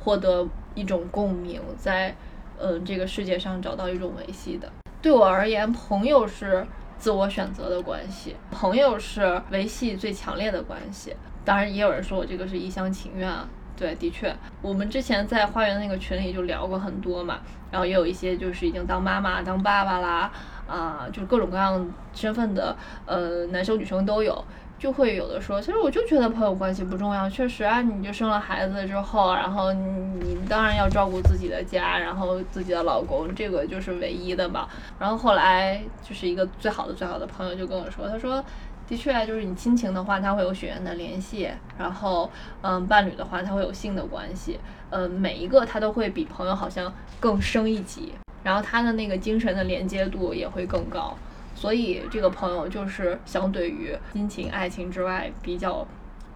[0.00, 2.14] 获得一种共鸣，在
[2.58, 4.70] 嗯这个世界上找到一种维系的。
[5.04, 11.14] 对我而言，朋友是自我选择的关系，朋友是维系最强烈的关系。
[11.44, 13.30] 当然，也有人说我这个是一厢情愿。
[13.76, 17.40] 对，的确，我们之前在花园那个群里就聊过很多嘛，
[17.70, 20.32] 然后也有一些就是已经当妈妈、当爸爸啦，
[20.66, 24.42] 啊，就是各种各样身份的，呃，男生女生都有。
[24.84, 27.26] 就会有的说，其实我就觉得朋友关系不重要。
[27.30, 34.68] 确实啊，你就生了孩子之后，然后你当然要照顾自己的家，然后自己的老公，这个就是唯一的嘛。
[34.98, 38.44] 然后后来就是一个最好的最好的朋友就跟我说，他说，
[38.86, 51.16] 的确，就是你亲情的话，他会有血缘的联系，然后嗯，伴侣的话，他会有性的关系，嗯，每一个他都会比朋友好像更升一级，然后他的那个精神的连接度也会更高。
[51.54, 55.86] 所以，这个朋友就是相对于亲情、爱情之外比较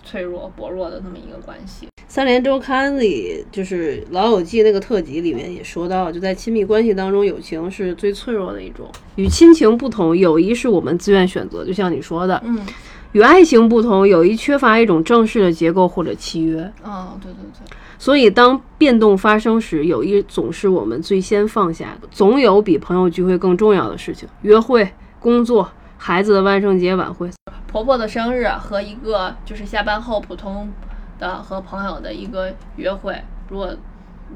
[0.02, 1.88] 脆弱、薄弱的那么一个关系。
[2.06, 8.88] 三联周刊里就是《老友记》那个特辑里面也说到，就在亲密关系当中，友情是最脆弱的一种。
[9.16, 11.64] 与亲情不同，友谊是我们自愿选择。
[11.64, 12.64] 就像你说的，嗯，
[13.12, 16.62] 与爱情不同，友谊缺乏一种正式的结构或者契约。
[16.82, 17.76] 哦，对对对。
[17.98, 22.08] 所以当变动发生时，友谊总是我们最先放下的。
[22.10, 24.88] 总有比朋友聚会更重要的事情：约会、
[25.20, 27.28] 工作、孩子的万圣节晚会、
[27.66, 30.70] 婆婆的生日和一个就是下班后普通
[31.18, 33.20] 的和朋友的一个约会。
[33.48, 33.74] 如果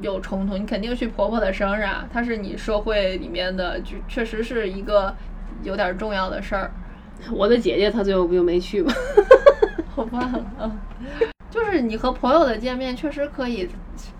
[0.01, 5.15] 有冲突，你肯定去婆婆的生日啊，她是你社会里面的，就确实是一个
[5.61, 6.71] 有点重要的事儿。
[7.31, 8.91] 我的姐姐她最后不就没去吗？
[9.95, 10.29] 好吧，
[10.59, 10.79] 嗯，
[11.49, 13.69] 就是你和朋友的见面确实可以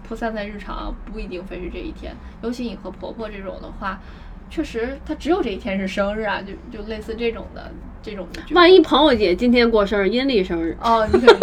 [0.08, 2.16] 铺散在日常，不一定非是这一天。
[2.42, 4.00] 尤其你和婆婆这种的话，
[4.54, 7.72] 确实他只有这一天是生日啊，就就类似这种的
[8.04, 8.28] 这种。
[8.52, 11.36] 万一朋友姐今天过生日，阴历生日哦，你可。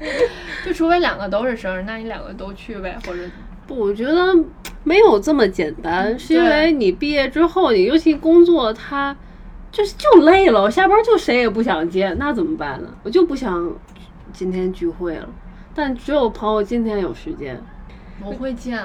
[0.66, 3.22] 就除非两个都是生日，那你两个都去呗，或者
[3.66, 3.74] 不？
[3.74, 4.36] 我觉得
[4.84, 9.16] 没有这么简单，是因为你毕业之后，你尤其工作，他
[9.72, 12.88] 就是就累了，我下班就谁也不想见，那怎么办呢？
[13.02, 13.74] 我就不想
[14.30, 15.26] 今天聚会了，
[15.74, 17.58] 但只有朋友今天有时间，
[18.22, 18.78] 我会见，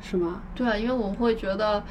[0.00, 0.42] 是吗？
[0.54, 1.82] 对啊，因为我会觉得，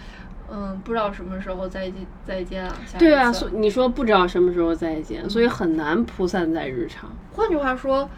[0.52, 2.76] 嗯，不知道什么时候再见再见啊。
[2.98, 7.10] 对啊，所你说不知道什么时候再见，所以很难铺散在日常。
[7.34, 8.10] 换句话说。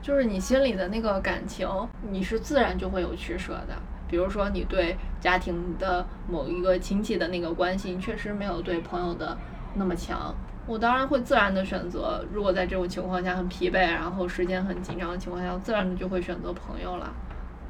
[0.00, 1.68] 就是你心里的那个感情，
[2.08, 3.74] 你是自然就会有取舍的。
[4.06, 9.36] 比如说，你对家庭的某一个亲戚的那个关系，确实没有对朋友的
[9.74, 10.32] 那么强。
[10.68, 17.12] 我当然会自然的选择，如果在这种情况下很疲惫，然后时间很紧张的情况下，自然的就会选择朋友了。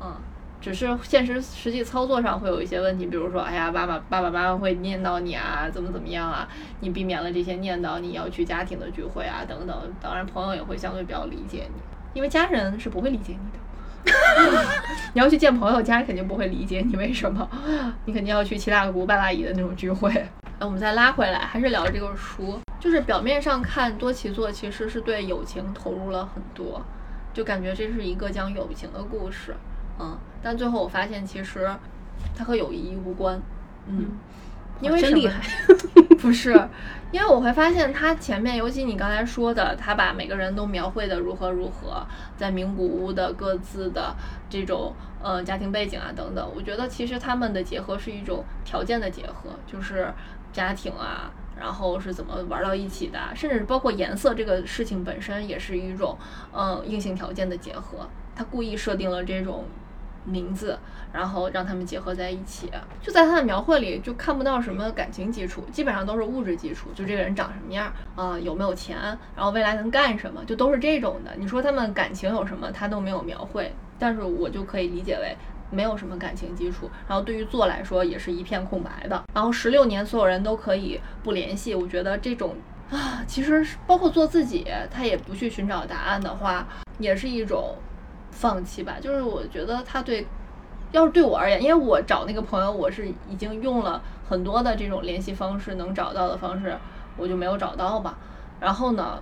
[0.01, 0.15] 嗯，
[0.61, 6.49] 只是现实实际操作上会有一些问题，比如说，哎呀，爸爸爸爸妈妈会念叨你啊，怎么怎么样啊？
[6.81, 9.77] 你避免了这些念叨，你要去家庭的聚会啊，等等。
[10.01, 11.81] 当然，朋友也会相对比较理解你。
[12.15, 14.13] 因为家人是不会理解你的，
[15.15, 16.97] 你要去见朋友，家人肯定不会理解你。
[16.97, 17.49] 为什么？
[18.07, 20.27] 你肯定要去七大姑八大姨的那种聚会。
[20.59, 22.59] 那我们再拉回来，还是聊这个书。
[22.81, 26.83] 就是表面上看，多奇作其实是对友情投入了很多，
[27.33, 29.55] 就感觉这是一个讲友情的故事。
[29.99, 31.71] 嗯，但最后我发现，其实
[32.37, 33.41] 它和友谊无关。
[33.87, 34.19] 嗯。
[34.81, 35.43] 因为真厉害，
[36.23, 36.53] 不是，
[37.11, 44.15] 因为我会发现他前面，尤其你刚才说的，他把每个人都描绘的如何如何，在名古屋的各自的
[44.49, 50.15] 这种呃家庭背景啊等等，我觉得其实他们的结合是一种条件的结合，就是
[50.53, 51.29] 家庭啊，
[51.59, 56.17] 然后是怎么玩到一起的，甚至包括颜色这个事情本身也是一种
[56.53, 59.65] 嗯硬性条件的结合，他故意设定了这种。
[60.29, 60.79] 名字，
[61.13, 62.71] 然后让他们结合在一起，
[63.03, 68.97] 就在他的描绘里就看不到什么感情基础，基本上都是物质基础，就这个人长什么样啊，有没有钱，
[69.35, 71.33] 然后未来能干什么，就都是这种的。
[71.37, 75.37] 你说他们感情有什么，他都没有描绘，但是我就可以理解为
[75.71, 76.91] 没有什么感情基础。
[77.09, 79.23] 然后对于做来说也是一片空白的。
[79.35, 82.55] 然后十六年所有人都可以不联系，我觉得这种
[82.91, 86.69] 啊，其实包括做自己，他也不去寻找答案的话，
[86.99, 87.75] 也是一种。
[88.39, 90.25] 放弃吧，就是我觉得他对，
[90.93, 96.79] 要是对我而言，因为我找那个朋友，我是已经用了很多的这种联系方式，能找到的方式，
[97.17, 98.17] 我就没有找到吧。
[98.61, 99.21] 然后呢，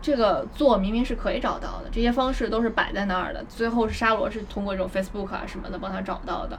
[0.00, 6.58] 这个做明明是可以找到的，这些方式都是摆在那儿的，最后是沙罗是通过这种 Facebook 啊什么的帮他找到的，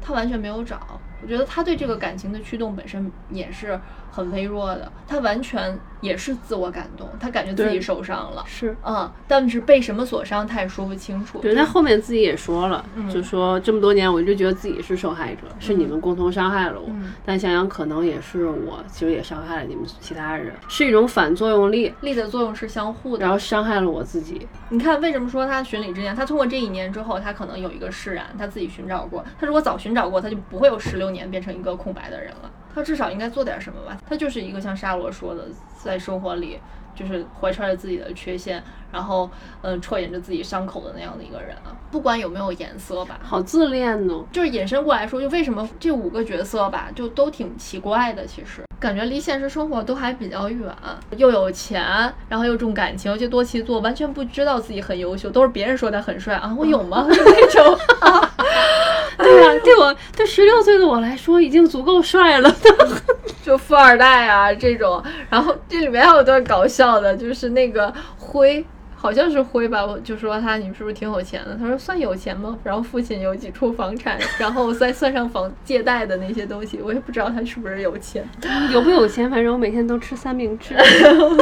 [0.00, 0.78] 他完全没有找。
[1.22, 3.78] 我觉得他对这个感情的驱动本身也是
[4.10, 11.38] 很微弱的，他完全也是自我感动，他感觉自己受伤了，是嗯，但是被什么所伤，他也说不清楚。
[11.38, 16.90] 对，他后面自己也说了，就说这么多年我一直觉得自己是受害者，是你们共同伤害了我，
[17.24, 24.46] 但想想可能也是我，其实也伤害了你们其他人，是一种反作用力，力的作用是相互的，然后伤害了我自己。
[24.70, 26.14] 你看为什么说他寻礼之年？
[26.16, 31.11] 他通过这一年之后，他可能有一个释然，他自己寻找过，他如果早寻找过，他就不会有十六。
[31.12, 33.98] 年变成一个空白的人了，他至少应该做点什么吧？
[34.08, 35.46] 他就是一个像沙罗说的，
[35.82, 36.58] 在生活里
[36.94, 39.30] 就是怀揣着自己的缺陷，然后
[39.62, 41.76] 嗯，戳掩着自己伤口的那样的一个人啊。
[41.90, 44.24] 不管有没有颜色吧，好自恋呢。
[44.32, 48.26] 就是引申过来说，就为什么这五个角色吧，就都挺奇怪的。
[48.26, 50.74] 其实感觉离现实生活都还比较远，
[51.16, 51.82] 又有钱，
[52.28, 56.54] 然后又重感情，就多奇作，完全不知道自己很优秀，都是别人说他很帅啊。
[56.58, 57.06] 我有吗？
[57.08, 57.78] 那种。
[59.18, 62.54] 对啊，对我对十六岁的我来说已经足够帅了。
[63.44, 68.64] 就富二代啊这种，然后这里面还有段搞笑的，就是那个灰。
[69.02, 71.56] 好像是灰吧，我就说他你是不是挺有钱的？
[71.56, 72.56] 他说算有钱吗？
[72.62, 78.24] 然后父亲有几处房产，然后再算上房借贷的那些东西，我也不知道他是不是有钱。
[78.72, 79.28] 有不有钱？
[79.28, 80.76] 反正我每天都吃三明治，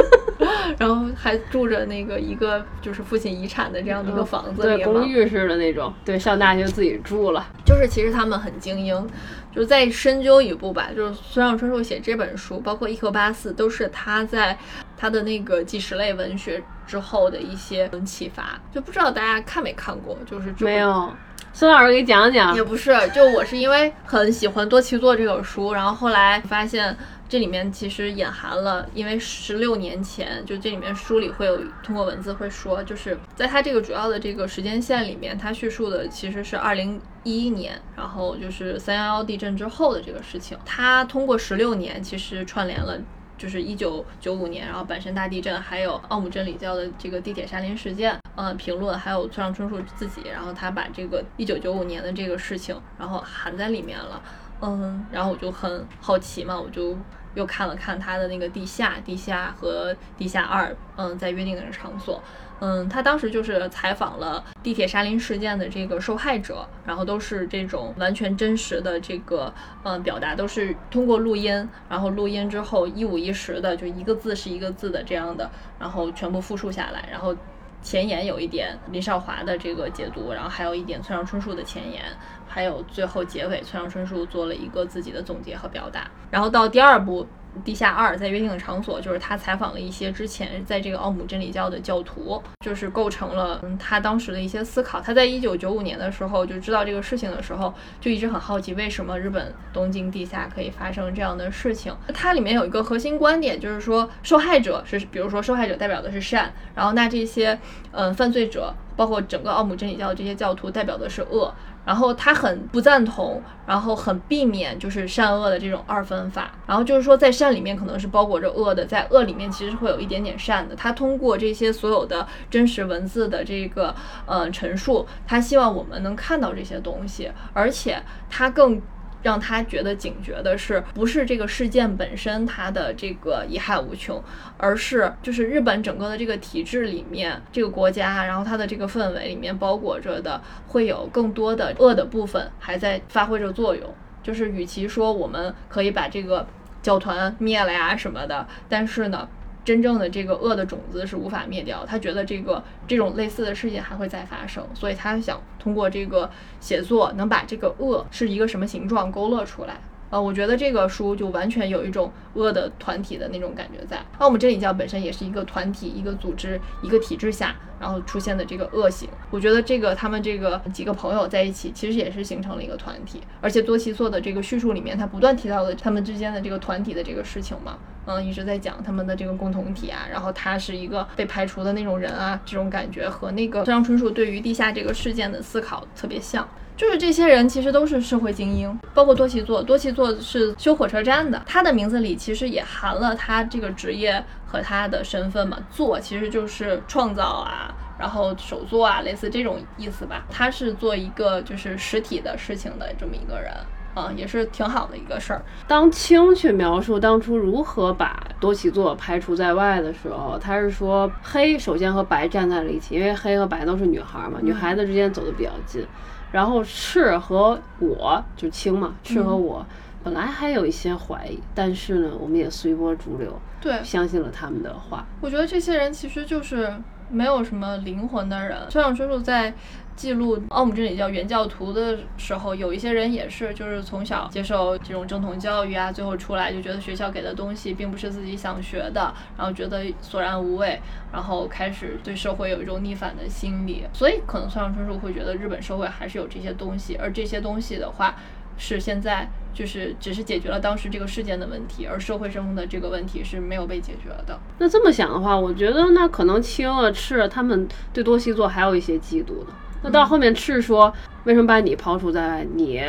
[0.79, 5.93] 然后还住着那个一个就是父亲遗产的这样的一个房子，对，公寓式的那种。
[6.03, 7.45] 对，上大学自己住了。
[7.63, 9.07] 就是其实他们很精英，
[9.53, 10.89] 就是再深究一步吧。
[10.95, 14.57] 就是孙上春树写这本书，包括《一颗八四》，都是他在。
[15.01, 21.11] 他的那个纪实类文学之后的一些启发，就不知道大家看没看过，就是没有。
[21.51, 26.95] 孙老师给讲讲，也不是，就我是因为很喜欢多奇作这本书，然后后来发现
[27.27, 43.01] 这里面其实隐含了，因为十六年前，就这里面书里会有通过文字会说，就是在它这个主要的这个时间线里面，它叙述的其实是二零一一年，然后就是三幺幺地震之后的这个事情，它通过十六年其实串联了。
[43.41, 54.21] 就是一九九五年，然后阪神大地震，还有奥姆真理教的这个地铁沙林事件，呃，评论，还有村上春树自己，然后他把这个一九九五年的这个事情，然后含在里面了，
[54.61, 56.95] 嗯，然后我就很好奇嘛，我就
[57.35, 62.21] 又看了看他的那个地下，地下和地下二，嗯，在约定的场所。
[62.63, 69.51] 嗯，他当时就是采访了地铁沙林事件的这个受害者，然后都是这种完全真实的这个
[69.83, 77.35] 嗯表达，都是通过录音，然后录音之后一五一十的，就一个字是一个字的这样的，然后全部复述下来，然后
[77.81, 82.03] 前言有一点林少华的这个解读，然后还有一点村上春树的前言，
[82.47, 87.27] 还有最后结尾村上春树做了一个自己的总结和表达，然后到第二部。
[87.63, 95.01] 地下二在约定的场所，就是他采访了一些之前在这个奥姆真理教的教徒，就是构成了嗯他当时的一些思考。
[95.01, 101.93] 他在一九九五年的时候就知道这个事情的时候，就一直很好奇为什么日本东京地下可以发生这样的事情。
[102.13, 107.59] 它里面有一个核心观点，就是说受害者是，比如说受害者代表的是善，然后那这些
[107.91, 111.53] 嗯犯罪者，包括整个奥姆真理教的这些教徒代表的是恶。
[111.91, 116.49] 然后他很不赞同，然后很避免就是善恶的这种二分法。
[116.65, 120.73] 然后就是说，在善里面可能是包裹着恶的，在恶里面其实会有一点点善的。
[120.73, 123.93] 他通过这些所有的真实文字的这个
[124.25, 128.81] 呃陈述，他希望我们能看到这些东西，而且他更。
[129.21, 134.23] 让他觉得警觉的是，不是这个事件本身它的这个贻害无穷，
[134.57, 143.93] 而是就是日本整个的这个体制里面，这个国家，然后它的这个氛围里面包裹着的，会有更多的恶的部分还在发挥着作用。
[144.23, 146.47] 就是与其说我们可以把这个
[146.81, 149.27] 教团灭了呀什么的，但是呢。
[149.63, 159.79] 真正的这个恶的种子是无法灭掉，他觉得这个这种类似的事情还会再发生，所以他想通过这个写作能把这个恶是一个什么形状勾勒出来。
[160.11, 163.97] 呃，我觉得这个书就完全有一种恶的团体的那种感觉在。
[164.19, 169.07] 那我们真理教本身也是一个团体、一个组织、一个体制下，然后出现的这个恶行。
[169.29, 173.21] 我觉得这个他们这个几个朋友在一起，其实也是形成了一个团体。
[173.39, 180.05] 而且多奇做的这个叙述里面，他不断提到的他们之间的这个团体的这个事情嘛，嗯，一直在讲他们的这个共同体啊。
[180.11, 186.45] 然后他是一个被排除的那种人啊，这种感觉和那个村上春树对于地下这个事件的思考特别像。
[186.81, 189.61] 就是这些人其实都是社会精英，包括多奇座。
[189.61, 195.59] 多奇座是修火车站的，他的名字里其实也含了他这个职业和他的身份嘛。
[195.69, 200.25] 做其实就是创造啊，然后手作啊，类似这种意思吧。
[200.31, 203.53] 他是做一个就是实体的事情的这么一个人，
[203.93, 205.43] 啊，也是挺好的一个事儿。
[205.67, 215.85] 当青去描述当初如何把多奇作排除在外的时候，他是说黑首先和白站在了一起，因为黑和白都是女孩嘛，女孩子之间走的比较近。
[216.31, 219.65] 然后赤和我就青嘛，赤和我
[220.03, 225.05] 本来还有一些怀疑，但是呢，我们也随波逐流，对，相信了他们的话。
[225.21, 226.73] 我觉得这些人其实就是
[227.09, 228.57] 没有什么灵魂的人。
[228.69, 229.53] 村上春树在
[230.01, 240.81] 记录奥姆真理教原教徒的时候，有一些人也是，就是从小接受这种正统教育啊，最后出来就觉得学校给的东西并不是自己想学的，然后觉得索然无味，
[241.13, 243.85] 然后开始对社会有一种逆反的心理。
[243.93, 248.15] 所以可能村上春树会觉得日本社会还是有这些东西，而这些东西的话，
[248.57, 254.39] 是现在就是只是解决了当时这个事件的问题，而社会生的这个问题是没有被解决的。
[254.57, 259.53] 那这么想的话，我觉得那可能青啊赤他们对多西作还有一些嫉妒的。
[259.81, 262.47] 那到后面赤说，为什么把你抛出在外？
[262.53, 262.81] 你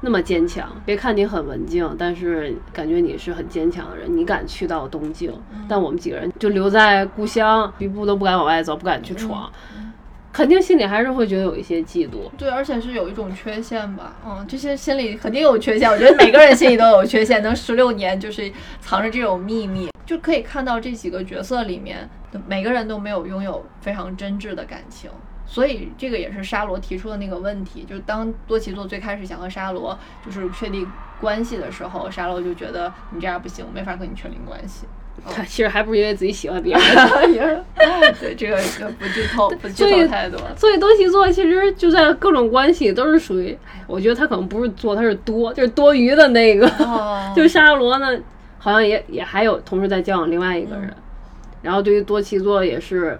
[0.00, 4.16] 那么坚强，别看你很文静，但是感觉你是很坚强的人。
[4.16, 5.32] 你敢去到东京，
[5.68, 9.50] 但我们几个人就留在故乡，一步都不敢往外走，不敢去闯，
[10.32, 12.30] 肯定心里还是会觉得有一些嫉妒。
[12.36, 14.14] 对，而且是有一种缺陷吧。
[14.24, 15.90] 嗯，这些心里肯定有缺陷。
[15.90, 18.48] 我觉得每个人心里都有缺陷，能十六年就是
[18.80, 22.08] 藏着这种秘密，就可以看到这几个角色里面，
[22.46, 25.10] 每个人都没有拥有非常真挚的感情。
[25.50, 30.86] 所以这个也是沙罗提出的那个问题，就是当多奇座最开始想和沙罗就是确立
[31.18, 34.86] 关系的时候，沙罗就觉得你这样不行，没法跟你确立关系。
[35.34, 36.84] 他其实还不是因为自己喜欢别人。
[38.20, 38.56] 对，这个
[39.00, 40.38] 不剧透，不剧透太多。
[40.54, 46.70] 所以多奇座其实就在各种关系都是属于，我觉得他可能不是做，他是多，就是多余的那个。
[47.34, 48.06] 就沙罗呢，
[48.58, 50.94] 好像也也还有同时在交往另外一个人。
[51.62, 53.18] 然后对于多奇座也是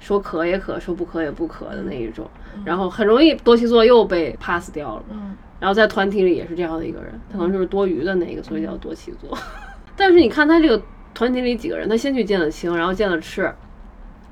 [0.00, 2.28] 说可也可，说不可也不可的那一种，
[2.64, 5.02] 然后很容易多妻座又被 pass 掉了。
[5.10, 9.38] 嗯，然后在团体里也是这样的一个人，他可能就是多余的那个，所以叫多妻座。
[9.94, 10.82] 但是你看他这个
[11.12, 13.52] 团体里几个人，他先去见了青，然后见了赤。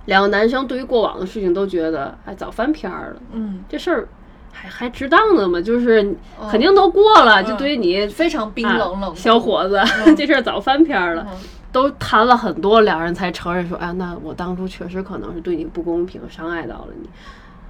[0.06, 3.20] 两个男生对于过往的事情都觉得，哎，早翻篇儿了。
[3.32, 4.08] 嗯，这事儿
[4.50, 5.60] 还还值当的吗？
[5.60, 6.16] 就是
[6.50, 7.42] 肯定都过了。
[7.44, 9.78] 就对于你非常冰冷冷小伙子，
[10.16, 11.26] 这事儿早翻篇儿了。
[11.70, 17.08] 都谈了很多，两人才承认说，哎，那我当初确实可能是对你不公平，伤害到了你。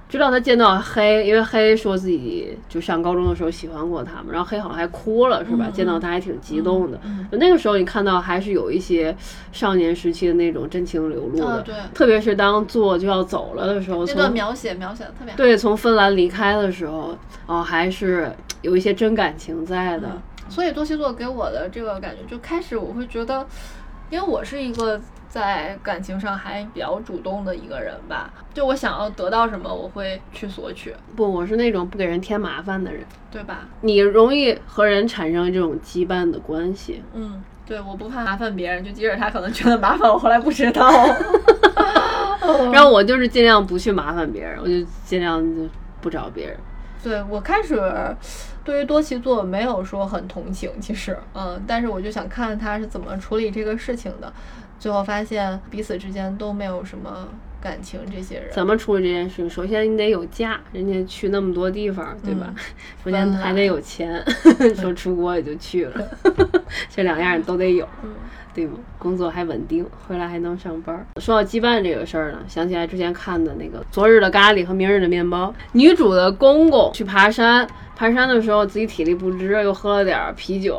[0.07, 5.69] 直到他见到黑，因为黑说自己就上高中的时候喜欢过他嘛，然后黑好像还哭了，是吧？
[5.71, 6.99] 见到他还挺激动的。
[7.31, 9.15] 就那个时候，你看到还是有一些
[9.51, 11.61] 少年时期的那种真情流露的。
[11.61, 11.75] 对。
[11.93, 15.37] 特别是当做就要走了的时候，这段描写描写的特别好。
[15.37, 18.31] 对，从芬兰离开的时候，哦，还是
[18.63, 20.09] 有一些真感情在的。
[20.49, 23.45] 所以多西座给我的这个感觉，就开始我会觉得，
[24.09, 24.99] 因为我是一个。
[25.29, 30.91] 在感情上还比较主动的一个人吧，就我想要得到什么，我会去索取。
[31.15, 33.67] 不，我是那种不给人添麻烦的人，对吧？
[33.81, 37.03] 你容易和人产生这种羁绊的关系。
[37.13, 40.89] 嗯，对，我不怕麻烦别人，就即使他可能觉得麻烦，我后来不知道。
[42.73, 45.69] 然后我就是尽量不去麻烦别人，我就尽量就
[46.01, 46.57] 不找别人。
[47.03, 47.81] 对我开始
[48.63, 54.31] 对于多奇座没有说很同情，其实，嗯，但是我就想看他是怎么处理这个事情的。
[54.79, 57.27] 最后发现彼此之间都没有什么
[57.59, 59.49] 感情，这些人怎么处理这件事情？
[59.49, 62.53] 首先你得有家，人家去那么多地方，对吧？
[63.03, 64.23] 首先还得有钱，
[64.79, 66.07] 说出国也就去了，
[66.89, 67.85] 这两样都得有，
[68.53, 68.73] 对吗？
[68.97, 71.05] 工作还稳定，回来还能上班。
[71.17, 80.77] 说到羁绊这个事儿呢，想起来之前看的那个《昨日的咖喱和明日的面包》，女主的公公去爬山，爬山的时候自己体力不支，又喝了点啤酒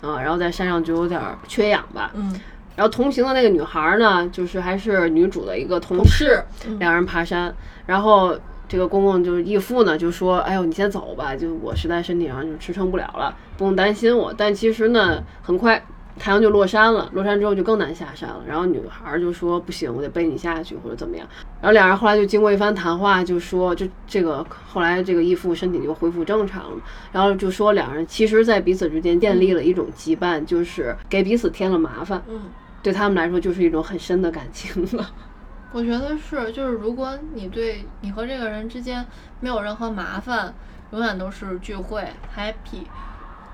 [0.00, 2.40] 啊，然后在山上就有点缺氧吧，嗯。
[2.76, 6.42] 然后同行的那个女孩呢，就是还是女主的一个同事，
[6.78, 7.54] 两人爬山。
[7.84, 8.34] 然后
[8.66, 15.82] 这个公公就是义父呢，就说：“哎呦，你先走吧，就我实在身体上就支撑不了了，不用担心我。”但其实呢，很快
[16.20, 18.42] 太阳就落山了，落山之后就更难下山了。
[18.46, 21.26] 然后女孩就说：“不行，我得背你下去，或者怎么样。”
[21.62, 26.78] 然后两人后来就经过一番谈话，就说：“就这个后来这个义父身体就恢复正常了。”
[27.10, 32.22] 然后就说两人其实，在彼此之间建立了一种羁绊，就是给彼此添了麻烦。
[32.28, 32.42] 嗯。
[32.82, 35.10] 对他们来说就是一种很深的感情了。
[35.72, 39.06] 我觉得是，就是如果你对你和这个人之间
[39.40, 40.52] 没有任何麻烦，
[40.90, 42.02] 永远都是聚会
[42.36, 42.84] happy，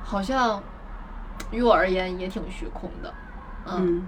[0.02, 0.62] 好像
[1.50, 3.12] 于我而言也挺虚空的。
[3.66, 4.06] 嗯，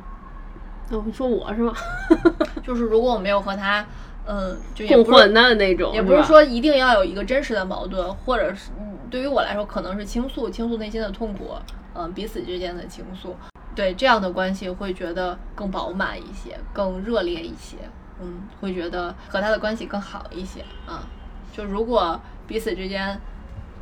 [0.89, 1.73] 那我说我是吗？
[2.63, 3.85] 就是如果我没有和他，
[4.27, 8.71] 嗯，就共患难那种，也不是说一定要有一个真实的矛盾，或者是
[9.11, 11.55] 对于我来说可能是倾诉倾诉内心的痛苦，
[11.95, 13.35] 嗯，彼此之间的倾诉。
[13.75, 17.77] 对这样的关系会觉得更饱满一些，更热烈一些，
[18.21, 21.07] 嗯，会觉得和他的关系更好一些啊。
[21.53, 23.21] 就如果彼此之间，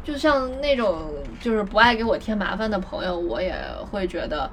[0.07, 3.53] 就像那种就是不爱给我添麻烦的朋友，我也
[3.91, 4.49] 会觉得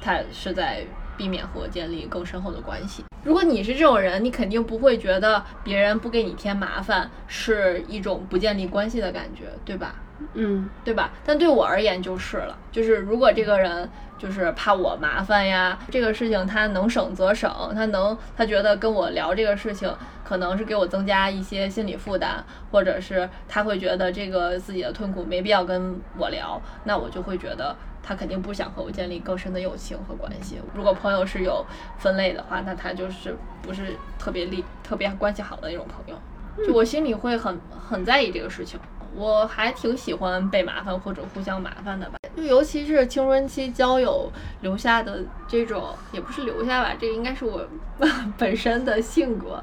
[0.00, 0.82] 他是在
[1.14, 3.04] 避免和我建立更深厚的关系。
[3.22, 9.94] 如果你是这种人，你肯定不会觉得别人不给你添麻烦是一种不建立关系的感觉，对吧？
[10.32, 11.12] 嗯，对吧？
[11.24, 13.88] 但对我而言就是了，就是如果这个人。
[14.16, 19.92] 就是怕我麻烦呀，这个事情他能省则省，他能他觉得跟我聊这个事情
[20.24, 30.58] 可能是给我增加一些心理负担，或者是他会觉得这个自己的痛苦没必要跟我聊，那我就会觉得他肯定不想和我建立更深的友情和关系。
[30.72, 31.62] 如果朋友是有
[31.98, 38.80] 分类的话，那他就是不是特别利、特别关系好的那种朋友，就我心里会很很在意这个事情。
[39.14, 44.30] 我还挺喜欢被麻烦或者互相麻烦的吧，就尤其是青春期交友
[44.62, 47.64] 留下的这种，也不是留下吧，这个应该是我
[48.36, 49.62] 本身的性格。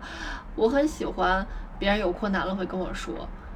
[0.55, 1.45] 我很喜欢
[1.77, 3.13] 别人有困难了会跟我说，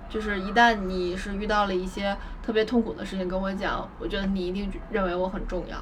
[0.10, 5.78] 就是一旦你是遇到了一些特别痛苦的事情跟我讲，我觉得你一定认为我很重要，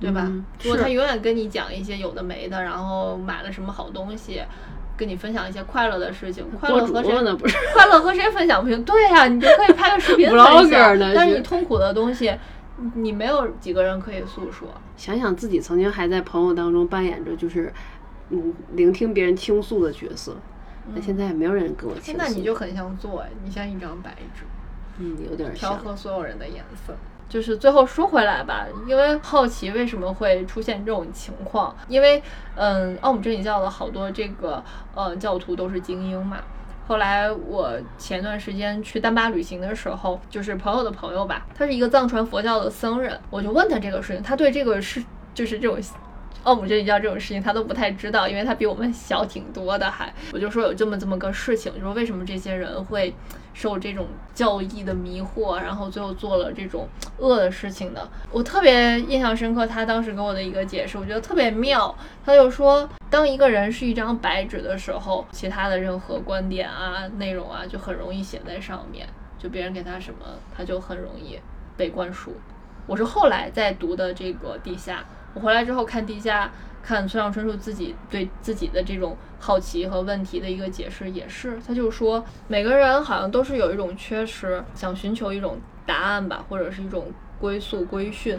[0.00, 0.30] 对吧？
[0.62, 4.42] 如果他永远跟你讲一些有的没的，然后买了什么好东西。
[4.96, 7.12] 跟你分享一些快乐的事情，快乐和谁？
[7.74, 8.82] 快乐和谁分享不行？
[8.84, 10.38] 对呀，你就可以拍个视频分
[10.70, 10.98] 享。
[11.14, 12.34] 但是你痛苦的东西，
[12.94, 14.68] 你没有几个人可以诉说。
[14.96, 17.72] 想想自己曾经还在朋友当中扮演着就是
[18.30, 20.36] 嗯聆听别人倾诉的角色，
[20.94, 22.18] 那现在也没有人跟我倾诉。
[22.18, 24.44] 那你就很像做，你像一张白纸，
[24.98, 26.94] 嗯，有点调和所有人的颜色。
[27.28, 31.74] 就是最后说回来吧，因为好奇为什么会出现这种情况？
[31.88, 32.22] 因为，
[32.54, 34.62] 嗯，奥姆真理教的好多这个
[34.94, 36.38] 呃教徒都是精英嘛。
[36.88, 45.02] 后来我前段时间去丹巴旅行的时候，就是朋友的朋友吧，他是一个藏传佛教的僧人，我就问他这个事情，他对这个是
[45.34, 45.78] 就是这种
[46.44, 49.90] 奥姆真理教这种事情他都不太知道，因为他比我们小挺多的。
[49.90, 53.12] 还我就说有这么这么个事情，说为什么这些人会
[53.56, 56.86] 受这种教义的迷惑，然后最后做了这种
[57.16, 58.06] 恶的事情的？
[58.30, 61.96] 我特别印象深刻，他当时给我的一个解释，我觉得特别妙。
[62.22, 71.40] 他就说，当一个人是一张白纸的时候，其他的任何观点啊、内容啊，就很容易写在上面，就别人给他什么，他就很容易
[71.78, 72.34] 被灌输。
[72.86, 75.02] 我是后来在读的这个地下。
[75.32, 76.50] 我回来之后看地下，
[76.86, 87.10] 看村上春树自己对自己的这种好奇和问题的一个解释，也是他就说，每个人好像都是有一种缺失，想寻求一种答案吧，或者是一种
[87.40, 88.38] 归宿归训，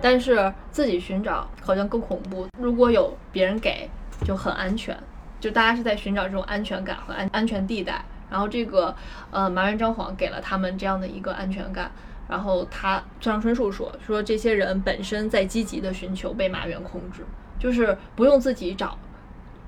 [0.00, 2.48] 但是自己寻找好像更恐怖。
[2.58, 3.88] 如果有别人给，
[4.24, 4.98] 就很安全，
[5.38, 8.04] 就大家是在寻找这种安全感和安安全地带。
[8.28, 8.92] 然后这个
[9.30, 11.92] 呃麻原彰晃给了他们这样的一个安全感。
[12.28, 17.24] 然后他村上春树说说这些人本身在积极的寻求被马原控制，
[17.58, 18.98] 就是不用自己找，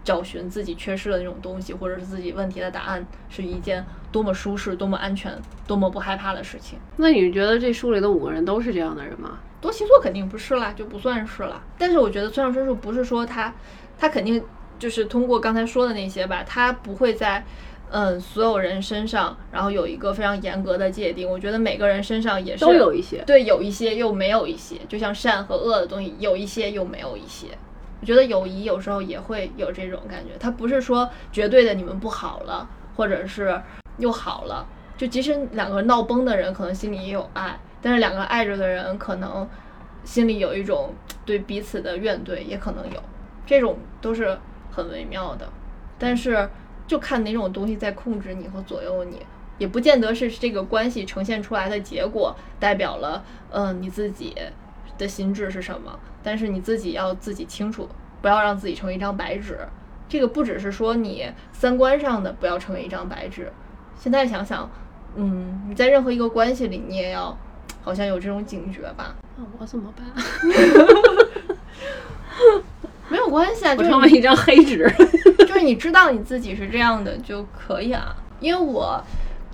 [0.05, 5.36] 找寻自己缺失的那种东西，或者是自己问题的答案，是一件多么舒适、多么安全、
[5.66, 6.78] 多么不害怕的事情。
[6.97, 9.39] 那你觉得这书里的五个人都是这样的人吗？
[9.61, 11.62] 多奇作肯定不是啦，就不算是啦。
[11.76, 13.55] 但是我觉得村上春树不是说他，
[13.99, 14.43] 他肯定
[14.78, 17.45] 就是通过刚才说的那些吧，他不会在。
[17.91, 21.26] 嗯，所有人身上，然后有一个非常严格的界定。
[21.26, 27.47] 我觉得每个人身上也是都有一些，对，有一些又没有一些，就像善和恶的东西，有一些又没有一些。
[28.01, 33.61] 我觉得友谊有时候也会有这种感觉，它不是说绝对的你们不好了，或者是
[33.99, 34.66] 又好了。
[34.96, 39.49] 就即使两个闹崩的人，可能心里也有爱，但是两个爱着的人，可能
[40.05, 40.94] 心里有一种
[41.24, 43.03] 对彼此的怨怼，也可能有，
[43.46, 44.38] 这种都是
[44.70, 45.49] 很微妙的，
[45.99, 46.49] 但是。
[46.88, 49.20] 就看哪种东西在控制你和左右你，
[49.59, 54.34] 也不见得是这个关系呈现出来的结果代表了，嗯，你自己
[54.96, 56.01] 的心智是什么。
[56.29, 57.89] 但是你自己要自己清楚，
[58.20, 59.59] 不要让自己成为一张白纸。
[60.11, 63.51] 这个不只是说你三观上的不要成为一张白纸。
[63.99, 64.70] 现在想想，
[65.14, 67.35] 嗯，你在任何一个关系里，你也要
[67.83, 69.14] 好像有这种警觉吧？
[69.39, 70.05] 那我怎么办？
[73.09, 74.87] 没有关系啊， 就成为一张黑纸，
[75.39, 78.14] 就是你知道你自己是这样的就可以啊。
[78.39, 79.03] 因为我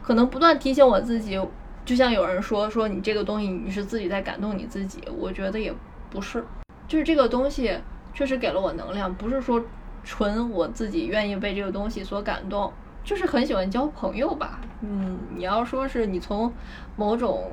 [0.03, 1.41] 可能不断提醒我自己，
[1.85, 5.73] 就像有人说说你这个东西你是自己在感动你自己，我觉得也
[6.11, 6.45] 不是，
[6.87, 7.77] 就是这个东西
[8.13, 9.63] 确实给了我能量，不是说
[10.03, 12.73] 纯我自己愿意被这个东西所感动，
[13.03, 14.61] 就是很喜欢交朋友吧。
[14.83, 16.53] 嗯，你要说是你从
[16.97, 17.51] 某种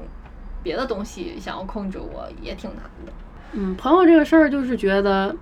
[0.61, 3.11] 别的东西想要控制我，也挺难的。
[3.53, 5.35] 嗯，朋友这个事儿就是觉得。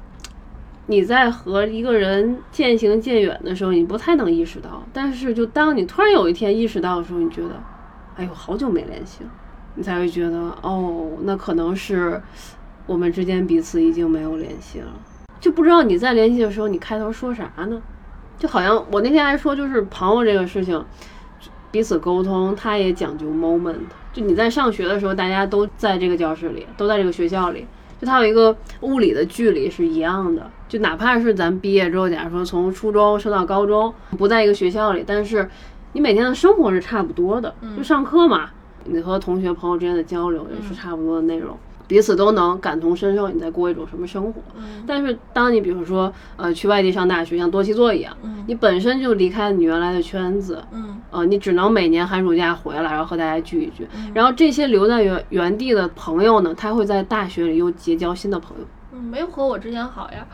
[0.91, 4.81] 你在和一个人渐行渐远的时候，你不太能意识到。
[4.91, 7.61] 但是，就当你突然有一天意识到的时候，你觉得，
[8.15, 9.29] 哎呦，好久没联系了，
[9.75, 12.19] 你才会觉得，哦，那可能是
[12.89, 14.87] 我们之间彼此已经没有联系了。
[15.39, 17.79] 就不知道你在联系的时候，你开头说啥呢？
[18.39, 20.83] 就好像我那天还说，就是朋友这个事情，
[21.69, 23.75] 彼此沟通，他也讲究 moment。
[24.11, 27.67] 就你在上学的时候，大家都在这个教室里，都在这个学校里。
[28.01, 35.47] 就它有一个物理的距离是一样的，就哪怕是咱毕业之后，假如说从初中升到高中，不在一个学校里，但是
[35.91, 38.49] 你每天的生活是差不多的，就上课嘛，
[38.85, 41.55] 你和同学朋友之间的交流也是差不多的内容。
[41.89, 44.39] 彼此都能感同身受你在过一种什么生活，
[44.85, 48.15] 但是当你比如说呃去外地上大学，像多奇座一样，
[48.45, 50.63] 你本身就离开你原来的圈子，
[51.09, 60.27] 呃你只能每年寒暑假回来，然后和大家聚一聚，然后这些留在原原地的朋友呢，他会在大学里又结交新的朋友，嗯，没有和我之前好呀，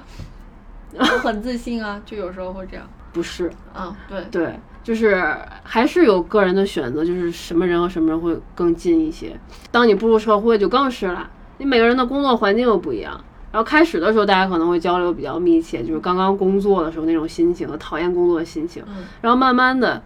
[1.00, 3.50] 我很自信啊，就有时候会这样，不是。
[3.74, 4.26] 啊，对。
[4.30, 9.40] 对，就是还是有个人的选择，就是什么人和什么人会更近一些，
[9.72, 11.30] 当你步入社会就更是了。
[11.58, 13.14] 你每个人的工作环境又不一样，
[13.52, 18.84] 然后开始的时候大家可能会交流比较密切，就是刚刚工作的时候那种心情和讨厌工作的心情，
[19.22, 20.04] 然后慢慢的，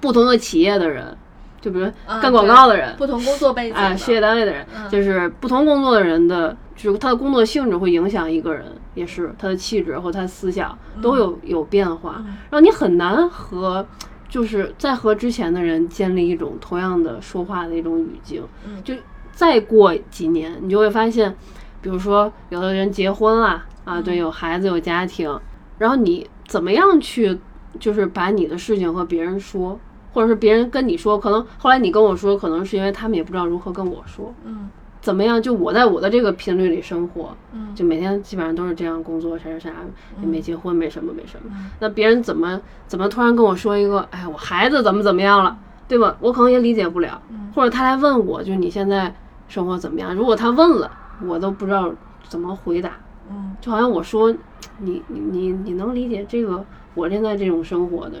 [0.00, 1.16] 不同的企业的人，
[1.60, 1.86] 就比如
[2.20, 8.64] 干广告的人，不同工作背景啊，事业单位的人，就是不同工作的人的，就是他的工作性质会影响一个人，
[8.94, 13.86] 也是他的气质和他思想都有有变化，然后你很难和
[14.30, 18.42] 就是在和之前的人建立一种同样的说话的一种语境，
[18.82, 18.94] 就。
[19.32, 21.34] 再过几年，你就会发现，
[21.80, 25.40] 比如说有的人结婚了啊，对，有孩子有家庭，
[25.78, 27.38] 然后你怎么样去，
[27.80, 29.78] 就是把你的事情和别人说，
[30.12, 34.68] 或者是别人跟你说，可能后来你跟我说，可能是因为他们也不知道如何跟我说，嗯，
[35.00, 35.42] 怎么样？
[35.42, 39.72] 就我在我的这个频率里生活，嗯，就每天基本上都是这样工作，啥啥啥，
[40.20, 41.50] 也没结婚，没什么没什么。
[41.80, 45.58] 那别人怎么怎么突然跟我说一个，哎，我孩子怎么怎么样了，
[45.88, 46.16] 对吧？
[46.20, 47.20] 我可能也理解不了，
[47.54, 49.14] 或者他来问我，就是你现在。
[49.48, 50.14] 生活怎么样？
[50.14, 50.90] 如果他问了，
[51.26, 51.92] 我都不知道
[52.26, 52.92] 怎么回答。
[53.28, 54.34] 嗯，就好像我说
[54.78, 56.64] 你你你你能理解这个
[56.94, 58.16] 我现在这种生活的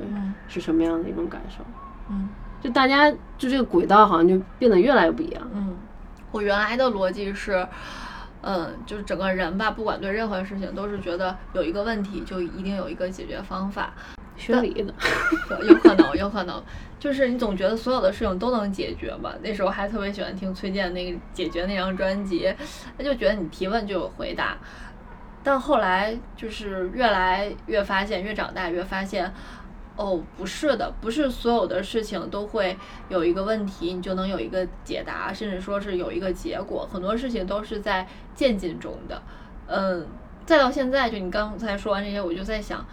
[0.46, 1.64] 是什么样的一种感受？
[2.10, 2.28] 嗯，
[2.60, 5.42] 就大家就这个轨道好像就变得越来越不一样。
[5.54, 5.74] 嗯，
[6.32, 7.66] 我原来的逻辑是。
[8.42, 13.94] 嗯，就是整个人吧，不管对任何事情，都是觉得有一个问题就一定有一个解决方法。
[14.42, 14.92] 学理的，
[15.68, 16.60] 有可能，有可能，
[16.98, 19.32] 就是你总觉得所有的事情都能解决嘛。
[19.40, 22.52] 那时候还特别喜欢听崔健那个解决那张专辑，
[22.98, 24.58] 他就觉得你提问就有回答。
[25.44, 29.32] 但后来就是越来越发现，越长大越发现。
[29.94, 32.74] 哦，不是的，不是所有的事情都会
[33.10, 36.88] 有一个问题，你就能有一个解答，甚至说是有一个结果。
[36.90, 39.22] 很多事情都是在渐进中的。
[39.66, 40.06] 嗯，
[40.46, 42.84] 再到现在，就你刚才说完这些，我就在想，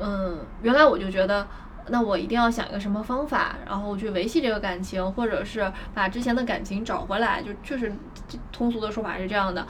[0.00, 1.46] 嗯，原来我就觉得，
[1.88, 7.92] 那我一定要想一个什么方法，然后去维系这个感情，或者是把之前的感情找回来，就确实
[8.52, 9.66] 通俗的说法是这样的。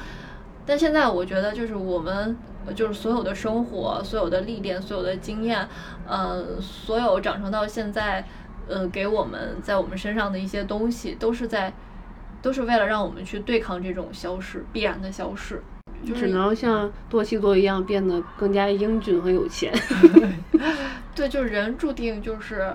[0.65, 2.37] 但现在我觉得，就是我们。
[2.75, 5.69] 就是所有的生活，所有的历练，所有的经验，
[6.05, 8.25] 呃，所有长成到现在，
[8.67, 11.73] 呃，给我们在我们身上的一些东西，都是在，
[12.43, 15.63] 都是为了让我们去对抗这种消失，必然的消失。
[16.15, 19.73] 只能像多西多一样变得更加英俊和有钱。
[21.15, 22.73] 对，就是人注定就是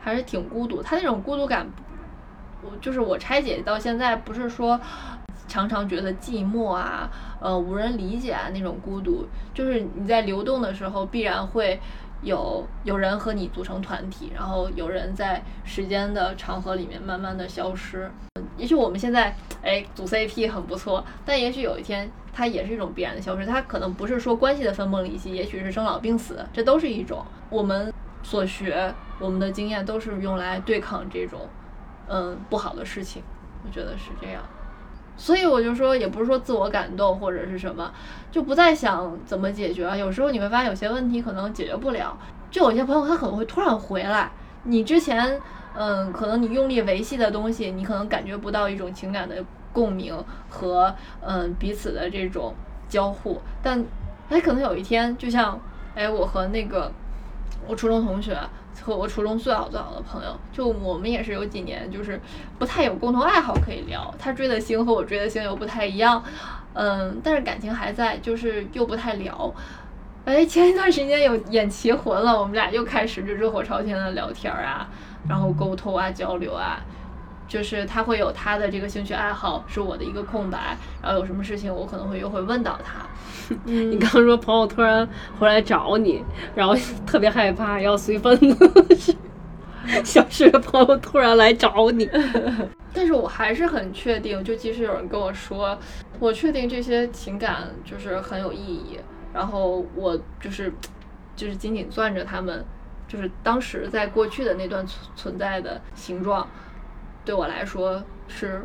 [0.00, 0.82] 还是挺孤独。
[0.82, 1.66] 他那种孤独感，
[2.62, 4.80] 我就是我拆解到现在，不是说。
[5.46, 7.08] 常常觉得寂寞啊，
[7.38, 11.78] 呃，无人理解啊，那种孤独，就是你在流动的时候，必然会
[12.22, 18.10] 有有人和你组成团体，然后有人在时间的长河里面慢慢的消失。
[18.56, 23.46] 也许我们现在哎组 CP 很不错，但也许有一天它也是一种必然的消失。
[23.46, 31.40] 它可能不是说关系的分崩离析，也许是生老病死，这都是一种我们所学，我们的经验都是用来对抗这种
[32.08, 33.22] 嗯不好的事情。
[33.64, 34.42] 我觉得是这样。
[35.16, 37.92] 所以我就说，也不是说自我感动或者是什么，
[38.32, 39.96] 就不再想怎么解决。
[39.96, 42.18] 有时候你会发现，有些问题可能解决不了。
[42.50, 44.30] 就有些朋友他可能会突然回来，
[44.64, 45.40] 你之前
[45.74, 49.36] 嗯，可能你用力维系的东西，你可能感觉不到一种情感的
[49.74, 50.16] 共鸣
[50.48, 52.54] 和嗯彼此的这种
[52.88, 53.42] 交互。
[53.62, 53.84] 但
[54.30, 55.60] 哎，可能有一天，就像
[55.94, 56.90] 哎，我和那个
[57.68, 58.38] 我初中同学。
[58.82, 62.20] 和我初中最好最好的朋友，就我们也是有几年，就是
[62.58, 64.12] 不太有共同爱好可以聊。
[64.18, 66.22] 他追的星和我追的星又不太一样，
[66.74, 69.54] 嗯，但是感情还在，就是又不太聊。
[70.24, 74.88] 哎，前一段时间有演棋魂了，我们俩又开始就热火朝天的聊天啊，
[75.28, 76.80] 然后沟通啊，交流啊。
[77.46, 83.06] 就是他会有他的这个兴趣爱好，是我的一个空白，然后有什么事情我可能会又会问到他。
[83.64, 85.06] 你 刚说朋友突然
[85.38, 86.24] 回来找你，
[86.54, 86.74] 然后
[87.06, 89.16] 特别害怕要随份子，
[90.02, 92.08] 消失的朋友突然来找你。
[92.94, 95.78] 但是我还是很确定，就即使有人跟我说，
[96.18, 98.98] 我确定这些情感就是很有意义，
[99.34, 100.72] 然后我就是
[101.36, 102.64] 就是紧紧攥着他们，
[103.06, 106.48] 就是当时在过去的那段存存在的形状。
[107.24, 108.62] 对我来说是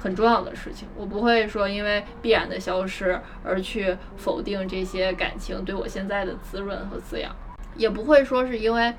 [0.00, 7.34] 很重要的事情，我不会说因为必然的消失而去否定这些感情对我现在的滋润和滋养，
[7.76, 8.94] 也不会说是因为，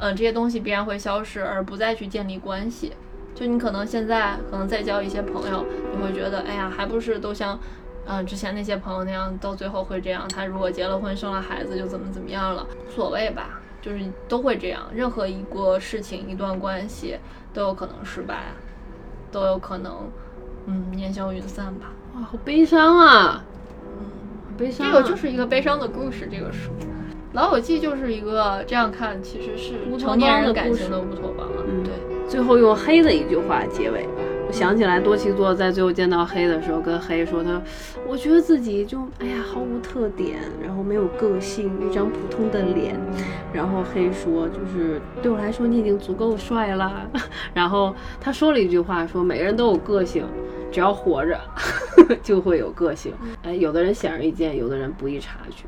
[0.00, 2.92] 嗯，这些东西必然会消失而不再去建立关系。
[3.34, 7.58] 就你可能现在可能再交一些朋友，你会觉得，哎呀，还不是都像，
[8.06, 10.26] 嗯，之前那些朋友那样，到最后会这样。
[10.28, 14.82] 他如果结了婚生了孩子就怎么怎么样了，无所谓吧，就是都会这样。
[14.92, 17.16] 任何一个事情，一段关系。
[17.54, 18.52] 都有可能失败，
[19.32, 20.10] 都有可能，
[20.66, 21.86] 嗯，烟消云散吧。
[22.14, 23.42] 哇，好悲伤啊！
[23.82, 24.04] 嗯，
[24.58, 24.86] 悲伤。
[24.86, 26.28] 这个就是一个悲伤的故事。
[26.30, 26.70] 这个书，
[27.32, 31.64] 《老友记》就是一个这样看，其实是成年人感情的乌托邦了。
[31.66, 31.94] 嗯，对。
[32.28, 34.06] 最后用黑的一句话结尾。
[34.52, 37.60] 想起来，多奇座在最后见到黑的时候，跟黑说：“他，
[38.06, 42.98] 我觉得自己就哎呀，毫无特点，然后没有个性，一张普通的脸。”
[43.52, 47.08] 然后黑说：“就是对我来说，你已经足够帅了。
[47.52, 50.24] ”然后他说了一句话：“说每个人都有个性，
[50.72, 51.38] 只要活着，
[52.22, 53.12] 就会有个性。
[53.42, 55.64] 哎，有的人显而易见，有的人不易察觉。”